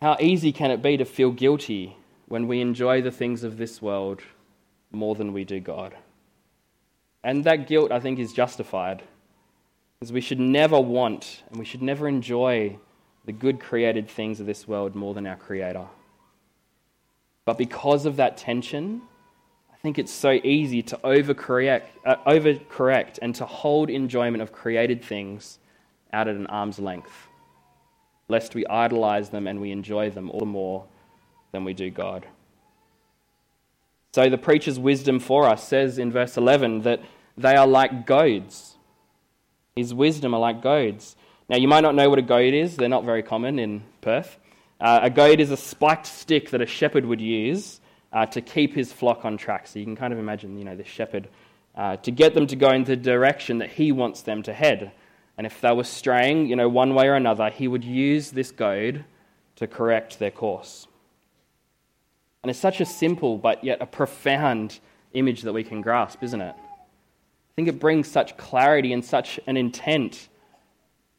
how 0.00 0.16
easy 0.20 0.52
can 0.52 0.70
it 0.70 0.82
be 0.82 0.96
to 0.96 1.04
feel 1.04 1.30
guilty 1.30 1.96
when 2.26 2.48
we 2.48 2.60
enjoy 2.60 3.02
the 3.02 3.10
things 3.10 3.44
of 3.44 3.58
this 3.58 3.82
world 3.82 4.22
more 4.90 5.14
than 5.14 5.32
we 5.32 5.44
do 5.44 5.60
God. 5.60 5.94
And 7.22 7.44
that 7.44 7.66
guilt, 7.66 7.92
I 7.92 8.00
think, 8.00 8.18
is 8.18 8.32
justified. 8.32 9.02
Because 9.98 10.12
we 10.12 10.20
should 10.20 10.40
never 10.40 10.78
want 10.78 11.42
and 11.48 11.58
we 11.58 11.64
should 11.64 11.82
never 11.82 12.08
enjoy 12.08 12.78
the 13.24 13.32
good 13.32 13.60
created 13.60 14.08
things 14.08 14.40
of 14.40 14.46
this 14.46 14.68
world 14.68 14.94
more 14.94 15.14
than 15.14 15.26
our 15.26 15.36
Creator. 15.36 15.86
But 17.44 17.58
because 17.58 18.04
of 18.04 18.16
that 18.16 18.36
tension, 18.36 19.02
think 19.84 19.98
it's 19.98 20.10
so 20.10 20.40
easy 20.42 20.80
to 20.80 20.96
overcorrect, 21.04 21.82
uh, 22.06 22.16
overcorrect 22.26 23.18
and 23.20 23.34
to 23.34 23.44
hold 23.44 23.90
enjoyment 23.90 24.42
of 24.42 24.50
created 24.50 25.04
things 25.04 25.58
out 26.10 26.26
at 26.26 26.36
an 26.36 26.46
arm's 26.46 26.78
length, 26.78 27.12
lest 28.26 28.54
we 28.54 28.64
idolize 28.66 29.28
them 29.28 29.46
and 29.46 29.60
we 29.60 29.70
enjoy 29.70 30.08
them 30.08 30.30
all 30.30 30.40
the 30.40 30.46
more 30.46 30.86
than 31.52 31.64
we 31.64 31.74
do 31.74 31.90
God. 31.90 32.26
So 34.14 34.30
the 34.30 34.38
preacher's 34.38 34.78
wisdom 34.78 35.20
for 35.20 35.46
us 35.46 35.68
says 35.68 35.98
in 35.98 36.10
verse 36.10 36.38
11 36.38 36.80
that 36.84 37.02
they 37.36 37.54
are 37.54 37.66
like 37.66 38.06
goads. 38.06 38.76
His 39.76 39.92
wisdom 39.92 40.32
are 40.32 40.40
like 40.40 40.62
goads. 40.62 41.14
Now, 41.50 41.58
you 41.58 41.68
might 41.68 41.82
not 41.82 41.94
know 41.94 42.08
what 42.08 42.18
a 42.18 42.22
goad 42.22 42.54
is, 42.54 42.76
they're 42.76 42.88
not 42.88 43.04
very 43.04 43.22
common 43.22 43.58
in 43.58 43.82
Perth. 44.00 44.38
Uh, 44.80 45.00
a 45.02 45.10
goad 45.10 45.40
is 45.40 45.50
a 45.50 45.58
spiked 45.58 46.06
stick 46.06 46.48
that 46.52 46.62
a 46.62 46.66
shepherd 46.66 47.04
would 47.04 47.20
use 47.20 47.82
uh, 48.14 48.24
to 48.26 48.40
keep 48.40 48.74
his 48.74 48.92
flock 48.92 49.24
on 49.24 49.36
track. 49.36 49.66
So 49.66 49.80
you 49.80 49.84
can 49.84 49.96
kind 49.96 50.12
of 50.12 50.18
imagine, 50.20 50.56
you 50.56 50.64
know, 50.64 50.76
the 50.76 50.84
shepherd 50.84 51.28
uh, 51.74 51.96
to 51.96 52.10
get 52.12 52.34
them 52.34 52.46
to 52.46 52.56
go 52.56 52.70
in 52.70 52.84
the 52.84 52.96
direction 52.96 53.58
that 53.58 53.72
he 53.72 53.90
wants 53.90 54.22
them 54.22 54.42
to 54.44 54.52
head. 54.54 54.92
And 55.36 55.46
if 55.46 55.60
they 55.60 55.72
were 55.72 55.84
straying, 55.84 56.46
you 56.46 56.54
know, 56.54 56.68
one 56.68 56.94
way 56.94 57.08
or 57.08 57.14
another, 57.14 57.50
he 57.50 57.66
would 57.66 57.82
use 57.82 58.30
this 58.30 58.52
goad 58.52 59.04
to 59.56 59.66
correct 59.66 60.20
their 60.20 60.30
course. 60.30 60.86
And 62.42 62.50
it's 62.50 62.58
such 62.58 62.80
a 62.80 62.86
simple 62.86 63.36
but 63.36 63.64
yet 63.64 63.78
a 63.82 63.86
profound 63.86 64.78
image 65.12 65.42
that 65.42 65.52
we 65.52 65.64
can 65.64 65.80
grasp, 65.80 66.22
isn't 66.22 66.40
it? 66.40 66.54
I 66.54 67.52
think 67.56 67.68
it 67.68 67.80
brings 67.80 68.08
such 68.08 68.36
clarity 68.36 68.92
and 68.92 69.04
such 69.04 69.40
an 69.46 69.56
intent 69.56 70.28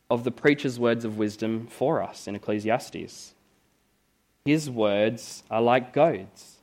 of 0.09 0.23
the 0.23 0.31
preacher's 0.31 0.79
words 0.79 1.03
of 1.03 1.17
wisdom 1.17 1.67
for 1.67 2.01
us 2.01 2.27
in 2.27 2.35
Ecclesiastes. 2.35 3.33
His 4.45 4.69
words 4.69 5.43
are 5.49 5.61
like 5.61 5.91
goads 5.91 6.54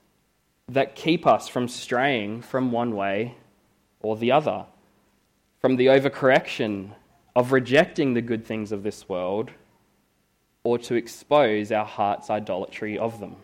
that 0.72 0.94
keep 0.94 1.26
us 1.26 1.48
from 1.48 1.68
straying 1.68 2.42
from 2.42 2.72
one 2.72 2.94
way 2.94 3.36
or 4.00 4.16
the 4.16 4.32
other, 4.32 4.66
from 5.60 5.76
the 5.76 5.86
overcorrection 5.86 6.90
of 7.34 7.52
rejecting 7.52 8.14
the 8.14 8.22
good 8.22 8.44
things 8.44 8.72
of 8.72 8.82
this 8.82 9.08
world 9.08 9.50
or 10.64 10.78
to 10.78 10.94
expose 10.94 11.72
our 11.72 11.84
heart's 11.84 12.30
idolatry 12.30 12.98
of 12.98 13.20
them. 13.20 13.36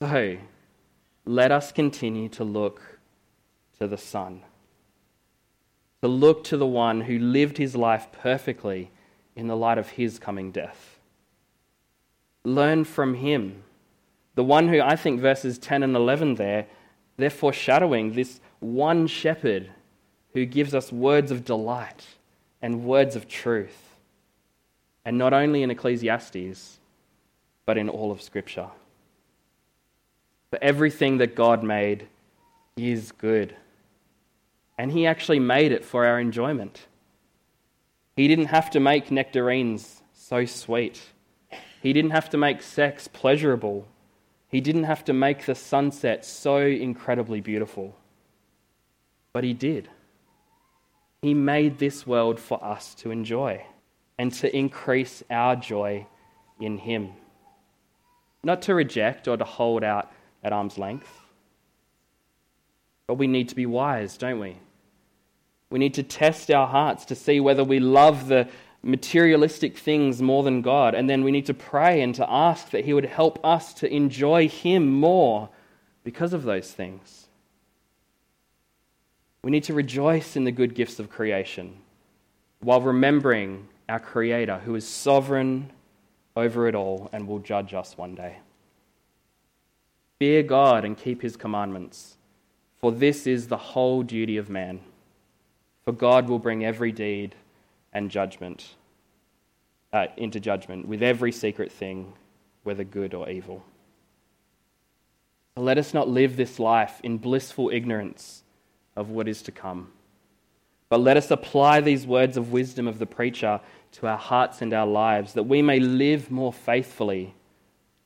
So, 0.00 0.38
let 1.24 1.52
us 1.52 1.72
continue 1.72 2.28
to 2.30 2.44
look 2.44 2.98
to 3.78 3.86
the 3.86 3.98
Son, 3.98 4.42
to 6.02 6.08
look 6.08 6.44
to 6.44 6.56
the 6.56 6.66
one 6.66 7.02
who 7.02 7.18
lived 7.18 7.56
his 7.56 7.74
life 7.74 8.08
perfectly 8.12 8.90
in 9.34 9.46
the 9.46 9.56
light 9.56 9.78
of 9.78 9.90
his 9.90 10.18
coming 10.18 10.50
death 10.50 10.94
learn 12.44 12.84
from 12.84 13.14
him. 13.14 13.63
The 14.34 14.44
one 14.44 14.68
who 14.68 14.80
I 14.80 14.96
think 14.96 15.20
verses 15.20 15.58
10 15.58 15.82
and 15.82 15.94
11 15.94 16.34
there, 16.34 16.66
they're 17.16 17.30
foreshadowing 17.30 18.14
this 18.14 18.40
one 18.60 19.06
shepherd 19.06 19.70
who 20.32 20.44
gives 20.44 20.74
us 20.74 20.90
words 20.90 21.30
of 21.30 21.44
delight 21.44 22.04
and 22.60 22.84
words 22.84 23.14
of 23.14 23.28
truth. 23.28 23.94
And 25.04 25.18
not 25.18 25.32
only 25.32 25.62
in 25.62 25.70
Ecclesiastes, 25.70 26.78
but 27.66 27.78
in 27.78 27.88
all 27.88 28.10
of 28.10 28.20
Scripture. 28.20 28.68
For 30.50 30.58
everything 30.62 31.18
that 31.18 31.34
God 31.34 31.62
made 31.62 32.08
is 32.76 33.12
good. 33.12 33.54
And 34.76 34.90
He 34.90 35.06
actually 35.06 35.38
made 35.38 35.72
it 35.72 35.84
for 35.84 36.04
our 36.04 36.18
enjoyment. 36.18 36.86
He 38.16 38.28
didn't 38.28 38.46
have 38.46 38.70
to 38.70 38.80
make 38.80 39.10
nectarines 39.10 40.02
so 40.12 40.44
sweet. 40.44 41.02
He 41.82 41.92
didn't 41.92 42.12
have 42.12 42.30
to 42.30 42.36
make 42.36 42.62
sex 42.62 43.08
pleasurable. 43.08 43.86
He 44.54 44.60
didn't 44.60 44.84
have 44.84 45.04
to 45.06 45.12
make 45.12 45.46
the 45.46 45.56
sunset 45.56 46.24
so 46.24 46.58
incredibly 46.58 47.40
beautiful. 47.40 47.96
But 49.32 49.42
He 49.42 49.52
did. 49.52 49.88
He 51.22 51.34
made 51.34 51.80
this 51.80 52.06
world 52.06 52.38
for 52.38 52.64
us 52.64 52.94
to 53.00 53.10
enjoy 53.10 53.66
and 54.16 54.32
to 54.34 54.56
increase 54.56 55.24
our 55.28 55.56
joy 55.56 56.06
in 56.60 56.78
Him. 56.78 57.14
Not 58.44 58.62
to 58.62 58.76
reject 58.76 59.26
or 59.26 59.36
to 59.36 59.44
hold 59.44 59.82
out 59.82 60.12
at 60.44 60.52
arm's 60.52 60.78
length. 60.78 61.10
But 63.08 63.14
we 63.14 63.26
need 63.26 63.48
to 63.48 63.56
be 63.56 63.66
wise, 63.66 64.16
don't 64.16 64.38
we? 64.38 64.58
We 65.68 65.80
need 65.80 65.94
to 65.94 66.04
test 66.04 66.48
our 66.52 66.68
hearts 66.68 67.06
to 67.06 67.16
see 67.16 67.40
whether 67.40 67.64
we 67.64 67.80
love 67.80 68.28
the 68.28 68.48
materialistic 68.84 69.78
things 69.78 70.20
more 70.20 70.42
than 70.42 70.60
God. 70.62 70.94
And 70.94 71.08
then 71.08 71.24
we 71.24 71.32
need 71.32 71.46
to 71.46 71.54
pray 71.54 72.02
and 72.02 72.14
to 72.16 72.30
ask 72.30 72.70
that 72.70 72.84
He 72.84 72.92
would 72.92 73.06
help 73.06 73.44
us 73.44 73.74
to 73.74 73.92
enjoy 73.92 74.48
Him 74.48 74.90
more 74.92 75.48
because 76.04 76.32
of 76.32 76.44
those 76.44 76.70
things. 76.70 77.28
We 79.42 79.50
need 79.50 79.64
to 79.64 79.74
rejoice 79.74 80.36
in 80.36 80.44
the 80.44 80.52
good 80.52 80.74
gifts 80.74 80.98
of 80.98 81.10
creation 81.10 81.78
while 82.60 82.80
remembering 82.80 83.68
our 83.88 84.00
Creator 84.00 84.58
who 84.60 84.74
is 84.74 84.88
sovereign 84.88 85.70
over 86.36 86.66
it 86.66 86.74
all 86.74 87.10
and 87.12 87.28
will 87.28 87.38
judge 87.38 87.74
us 87.74 87.96
one 87.96 88.14
day. 88.14 88.38
Fear 90.18 90.44
God 90.44 90.84
and 90.84 90.96
keep 90.96 91.22
His 91.22 91.36
commandments, 91.36 92.16
for 92.80 92.92
this 92.92 93.26
is 93.26 93.48
the 93.48 93.56
whole 93.56 94.02
duty 94.02 94.36
of 94.36 94.48
man. 94.48 94.80
For 95.84 95.92
God 95.92 96.28
will 96.28 96.38
bring 96.38 96.64
every 96.64 96.92
deed 96.92 97.34
and 97.94 98.10
judgment, 98.10 98.74
uh, 99.92 100.06
into 100.16 100.40
judgment 100.40 100.86
with 100.86 101.02
every 101.02 101.32
secret 101.32 101.72
thing, 101.72 102.12
whether 102.64 102.84
good 102.84 103.14
or 103.14 103.30
evil. 103.30 103.64
Let 105.56 105.78
us 105.78 105.94
not 105.94 106.08
live 106.08 106.36
this 106.36 106.58
life 106.58 107.00
in 107.04 107.18
blissful 107.18 107.70
ignorance 107.70 108.42
of 108.96 109.10
what 109.10 109.28
is 109.28 109.42
to 109.42 109.52
come. 109.52 109.92
But 110.88 111.00
let 111.00 111.16
us 111.16 111.30
apply 111.30 111.80
these 111.80 112.06
words 112.06 112.36
of 112.36 112.52
wisdom 112.52 112.88
of 112.88 112.98
the 112.98 113.06
preacher 113.06 113.60
to 113.92 114.06
our 114.08 114.18
hearts 114.18 114.62
and 114.62 114.72
our 114.72 114.86
lives, 114.86 115.34
that 115.34 115.44
we 115.44 115.62
may 115.62 115.78
live 115.78 116.30
more 116.30 116.52
faithfully 116.52 117.34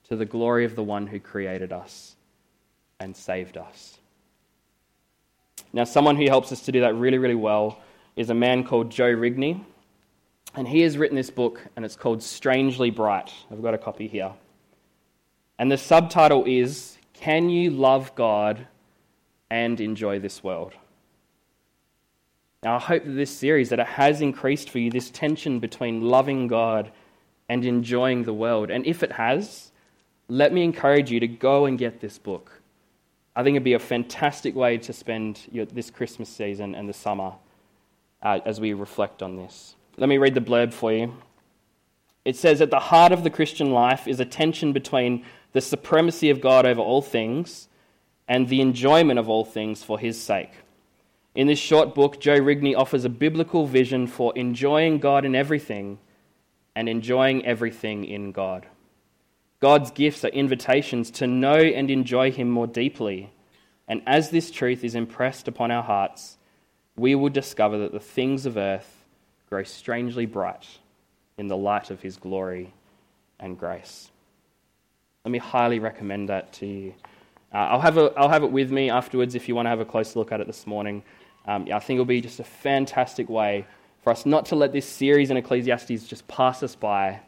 to 0.09 0.17
the 0.17 0.25
glory 0.27 0.65
of 0.65 0.77
the 0.77 0.83
one 0.83 1.07
who 1.07 1.19
created 1.19 1.73
us 1.73 2.17
and 3.01 3.17
saved 3.17 3.57
us. 3.57 3.99
Now, 5.73 5.85
someone 5.85 6.17
who 6.17 6.27
helps 6.27 6.53
us 6.53 6.63
to 6.63 6.73
do 6.73 6.81
that 6.81 6.95
really, 6.95 7.19
really 7.19 7.35
well 7.35 7.81
is 8.17 8.31
a 8.31 8.35
man 8.35 8.65
called 8.65 8.91
Joe 8.91 9.15
Rigney. 9.15 9.63
And 10.59 10.67
he 10.67 10.81
has 10.81 10.99
written 10.99 11.15
this 11.15 11.31
book, 11.31 11.61
and 11.77 11.85
it's 11.85 11.95
called 11.95 12.21
Strangely 12.21 12.91
Bright. 12.91 13.33
I've 13.49 13.63
got 13.63 13.75
a 13.75 13.79
copy 13.79 14.09
here. 14.09 14.33
And 15.57 15.71
the 15.71 15.79
subtitle 15.79 16.43
is 16.49 16.99
Can 17.13 17.49
You 17.49 17.71
Love 17.71 18.13
God 18.17 18.67
and 19.49 19.81
Enjoy 19.81 20.19
This 20.19 20.43
World? 20.43 20.73
Now, 22.65 22.75
I 22.75 22.81
hope 22.81 23.05
that 23.05 23.13
this 23.13 23.31
series 23.31 23.69
that 23.69 23.79
it 23.79 23.87
has 23.87 24.21
increased 24.21 24.69
for 24.69 24.81
you 24.81 24.91
this 24.91 25.11
tension 25.11 25.61
between 25.61 26.01
loving 26.01 26.49
God 26.49 26.91
and 27.49 27.65
enjoying 27.65 28.25
the 28.25 28.35
world. 28.35 28.69
And 28.69 28.85
if 28.85 29.05
it 29.05 29.13
has, 29.13 29.71
let 30.27 30.53
me 30.53 30.65
encourage 30.65 31.13
you 31.13 31.21
to 31.21 31.29
go 31.29 31.67
and 31.67 31.79
get 31.79 32.01
this 32.01 32.19
book. 32.19 32.61
I 33.37 33.45
think 33.45 33.55
it'd 33.55 33.63
be 33.63 33.75
a 33.75 33.79
fantastic 33.79 34.57
way 34.57 34.79
to 34.79 34.93
spend 34.93 35.39
your, 35.53 35.67
this 35.67 35.89
Christmas 35.89 36.29
season 36.29 36.75
and 36.75 36.89
the 36.89 36.95
summer 36.95 37.35
uh, 38.23 38.41
as 38.45 38.61
we 38.61 38.73
reflect 38.73 39.23
on 39.23 39.37
this. 39.37 39.77
Let 39.99 40.09
me 40.09 40.17
read 40.17 40.35
the 40.35 40.41
blurb 40.41 40.73
for 40.73 40.93
you. 40.93 41.13
It 42.25 42.37
says, 42.37 42.61
At 42.61 42.71
the 42.71 42.79
heart 42.79 43.11
of 43.11 43.25
the 43.25 43.31
Christian 43.31 43.73
life 43.73 44.07
is 44.07 44.21
a 44.21 44.25
tension 44.25 44.73
between 44.73 45.25
the 45.53 45.61
supremacy 45.61 46.31
of 46.31 46.41
God 46.41 46.67
over 46.67 46.81
all 46.81 47.03
things 47.03 47.69
and 48.29 48.49
the 48.49 48.61
enjoyment 48.61 49.19
of 49.19 49.29
all 49.29 49.45
things 49.45 49.83
for 49.83 49.99
his 49.99 50.21
sake. 50.23 50.53
In 51.35 51.49
this 51.49 51.59
short 51.59 51.97
book, 51.97 52.21
Joe 52.21 52.39
Rigney 52.39 52.77
offers 52.77 53.05
a 53.05 53.09
biblical 53.09 53.67
vision 53.67 54.07
for 54.07 54.33
enjoying 54.37 54.99
God 54.99 55.25
in 55.25 55.35
everything 55.35 55.99
and 56.77 56.89
enjoying 56.89 57.45
everything 57.45 58.05
in 58.05 58.31
God. 58.31 58.67
God's 59.59 59.91
gifts 59.91 60.25
are 60.25 60.29
invitations 60.29 61.11
to 61.13 61.27
know 61.27 61.57
and 61.57 61.91
enjoy 61.91 62.31
Him 62.31 62.49
more 62.49 62.69
deeply. 62.69 63.33
And 63.89 64.03
as 64.07 64.31
this 64.31 64.53
truth 64.53 64.85
is 64.85 64.95
impressed 64.95 65.49
upon 65.49 65.73
our 65.73 65.83
hearts, 65.83 66.39
we 66.97 67.17
will 67.17 67.31
discover 67.31 67.79
that 67.79 67.91
the 67.91 67.99
things 67.99 68.47
of 68.47 68.57
earth 68.57 68.98
grow 69.49 69.63
strangely 69.63 70.27
bright 70.27 70.67
in 71.37 71.49
the 71.49 71.57
light 71.57 71.91
of 71.91 72.01
his 72.01 72.17
glory 72.17 72.73
and 73.41 73.59
grace. 73.59 74.11
Let 75.25 75.33
me 75.33 75.39
highly 75.39 75.79
recommend 75.79 76.29
that 76.29 76.53
to 76.55 76.67
you. 76.67 76.95
Uh, 77.53 77.57
I'll, 77.57 77.81
have 77.81 77.97
a, 77.97 78.13
I'll 78.17 78.29
have 78.29 78.45
it 78.45 78.51
with 78.51 78.71
me 78.71 78.91
afterwards 78.91 79.35
if 79.35 79.49
you 79.49 79.55
want 79.55 79.67
to 79.67 79.71
have 79.71 79.81
a 79.81 79.85
closer 79.85 80.19
look 80.19 80.33
at 80.33 80.41
it 80.41 80.47
this 80.47 80.67
morning. 80.67 81.03
Um, 81.47 81.67
I 81.73 81.79
think 81.79 81.97
it'll 81.97 82.05
be 82.05 82.21
just 82.21 82.41
a 82.41 82.45
fantastic 82.45 83.29
way 83.29 83.67
for 84.03 84.11
us 84.11 84.27
not 84.27 84.47
to 84.47 84.57
let 84.57 84.73
this 84.73 84.87
series 84.87 85.31
in 85.31 85.37
Ecclesiastes 85.37 86.07
just 86.07 86.27
pass 86.29 86.63
us 86.63 86.75
by, 86.75 87.21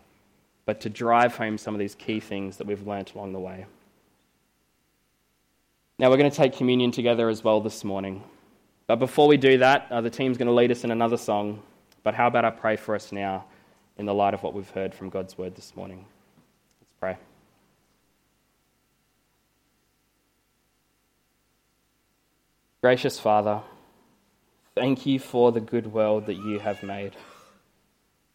but 0.67 0.81
to 0.83 0.91
drive 0.91 1.37
home 1.37 1.57
some 1.57 1.75
of 1.75 1.79
these 1.79 1.95
key 1.95 2.21
things 2.21 2.59
that 2.59 2.67
we've 2.67 2.87
learnt 2.87 3.15
along 3.15 3.33
the 3.33 3.41
way. 3.41 3.67
Now, 5.99 6.11
we're 6.11 6.17
going 6.17 6.31
to 6.31 6.37
take 6.37 6.55
communion 6.55 6.91
together 6.91 7.29
as 7.29 7.45
well 7.45 7.61
this 7.61 7.85
morning. 7.85 8.23
But 8.87 8.97
before 8.97 9.29
we 9.29 9.37
do 9.37 9.59
that, 9.59 9.87
uh, 9.91 10.01
the 10.01 10.11
team's 10.11 10.39
going 10.39 10.49
to 10.49 10.55
lead 10.55 10.71
us 10.71 10.85
in 10.85 10.91
another 10.91 11.19
song. 11.19 11.63
But 12.03 12.15
how 12.15 12.27
about 12.27 12.45
I 12.45 12.51
pray 12.51 12.77
for 12.77 12.95
us 12.95 13.13
now 13.13 13.45
in 13.99 14.07
the 14.07 14.15
light 14.15 14.33
of 14.33 14.43
what 14.43 14.55
we've 14.55 14.71
heard 14.71 14.95
from 14.95 15.11
God's 15.11 15.37
word 15.37 15.55
this 15.55 15.77
morning. 15.77 16.07
Let's 16.81 16.95
pray. 16.99 17.17
Gracious 22.83 23.21
Father, 23.21 23.61
thank 24.75 25.05
you 25.05 25.19
for 25.19 25.53
the 25.53 25.61
good 25.61 25.89
world 25.93 26.25
that 26.27 26.37
you 26.37 26.59
have 26.61 26.83
made. 26.83 27.15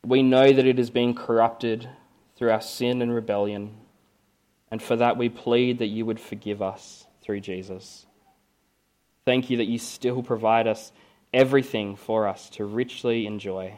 We 0.05 0.22
know 0.22 0.51
that 0.51 0.68
it 0.68 0.78
has 0.78 0.91
been 0.91 1.16
corrupted 1.16 1.89
through 2.36 2.51
our 2.51 2.61
sin 2.61 3.01
and 3.01 3.11
rebellion, 3.11 3.76
and 4.70 4.84
for 4.84 4.95
that 4.97 5.18
we 5.18 5.30
plead 5.30 5.80
that 5.80 5.88
you 5.88 6.05
would 6.05 6.20
forgive 6.20 6.61
us 6.61 7.07
through 7.24 7.39
Jesus. 7.39 8.05
Thank 9.26 9.49
you 9.49 9.57
that 9.57 9.66
you 9.66 9.80
still 9.80 10.22
provide 10.22 10.68
us 10.68 10.91
everything 11.34 11.95
for 11.95 12.28
us 12.28 12.49
to 12.51 12.65
richly 12.65 13.26
enjoy. 13.26 13.78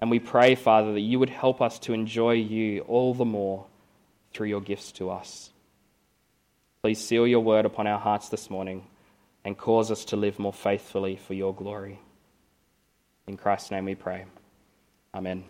And 0.00 0.10
we 0.10 0.18
pray, 0.18 0.54
Father, 0.54 0.92
that 0.92 1.00
you 1.00 1.18
would 1.18 1.30
help 1.30 1.60
us 1.60 1.78
to 1.80 1.92
enjoy 1.92 2.32
you 2.32 2.80
all 2.82 3.14
the 3.14 3.24
more 3.24 3.66
through 4.32 4.48
your 4.48 4.60
gifts 4.60 4.92
to 4.92 5.10
us. 5.10 5.50
Please 6.82 6.98
seal 6.98 7.26
your 7.26 7.40
word 7.40 7.66
upon 7.66 7.86
our 7.86 7.98
hearts 7.98 8.28
this 8.30 8.48
morning 8.48 8.86
and 9.44 9.56
cause 9.56 9.90
us 9.90 10.06
to 10.06 10.16
live 10.16 10.38
more 10.38 10.52
faithfully 10.52 11.16
for 11.16 11.34
your 11.34 11.54
glory. 11.54 11.98
In 13.26 13.36
Christ's 13.36 13.70
name 13.70 13.84
we 13.84 13.94
pray. 13.94 14.24
Amen. 15.14 15.44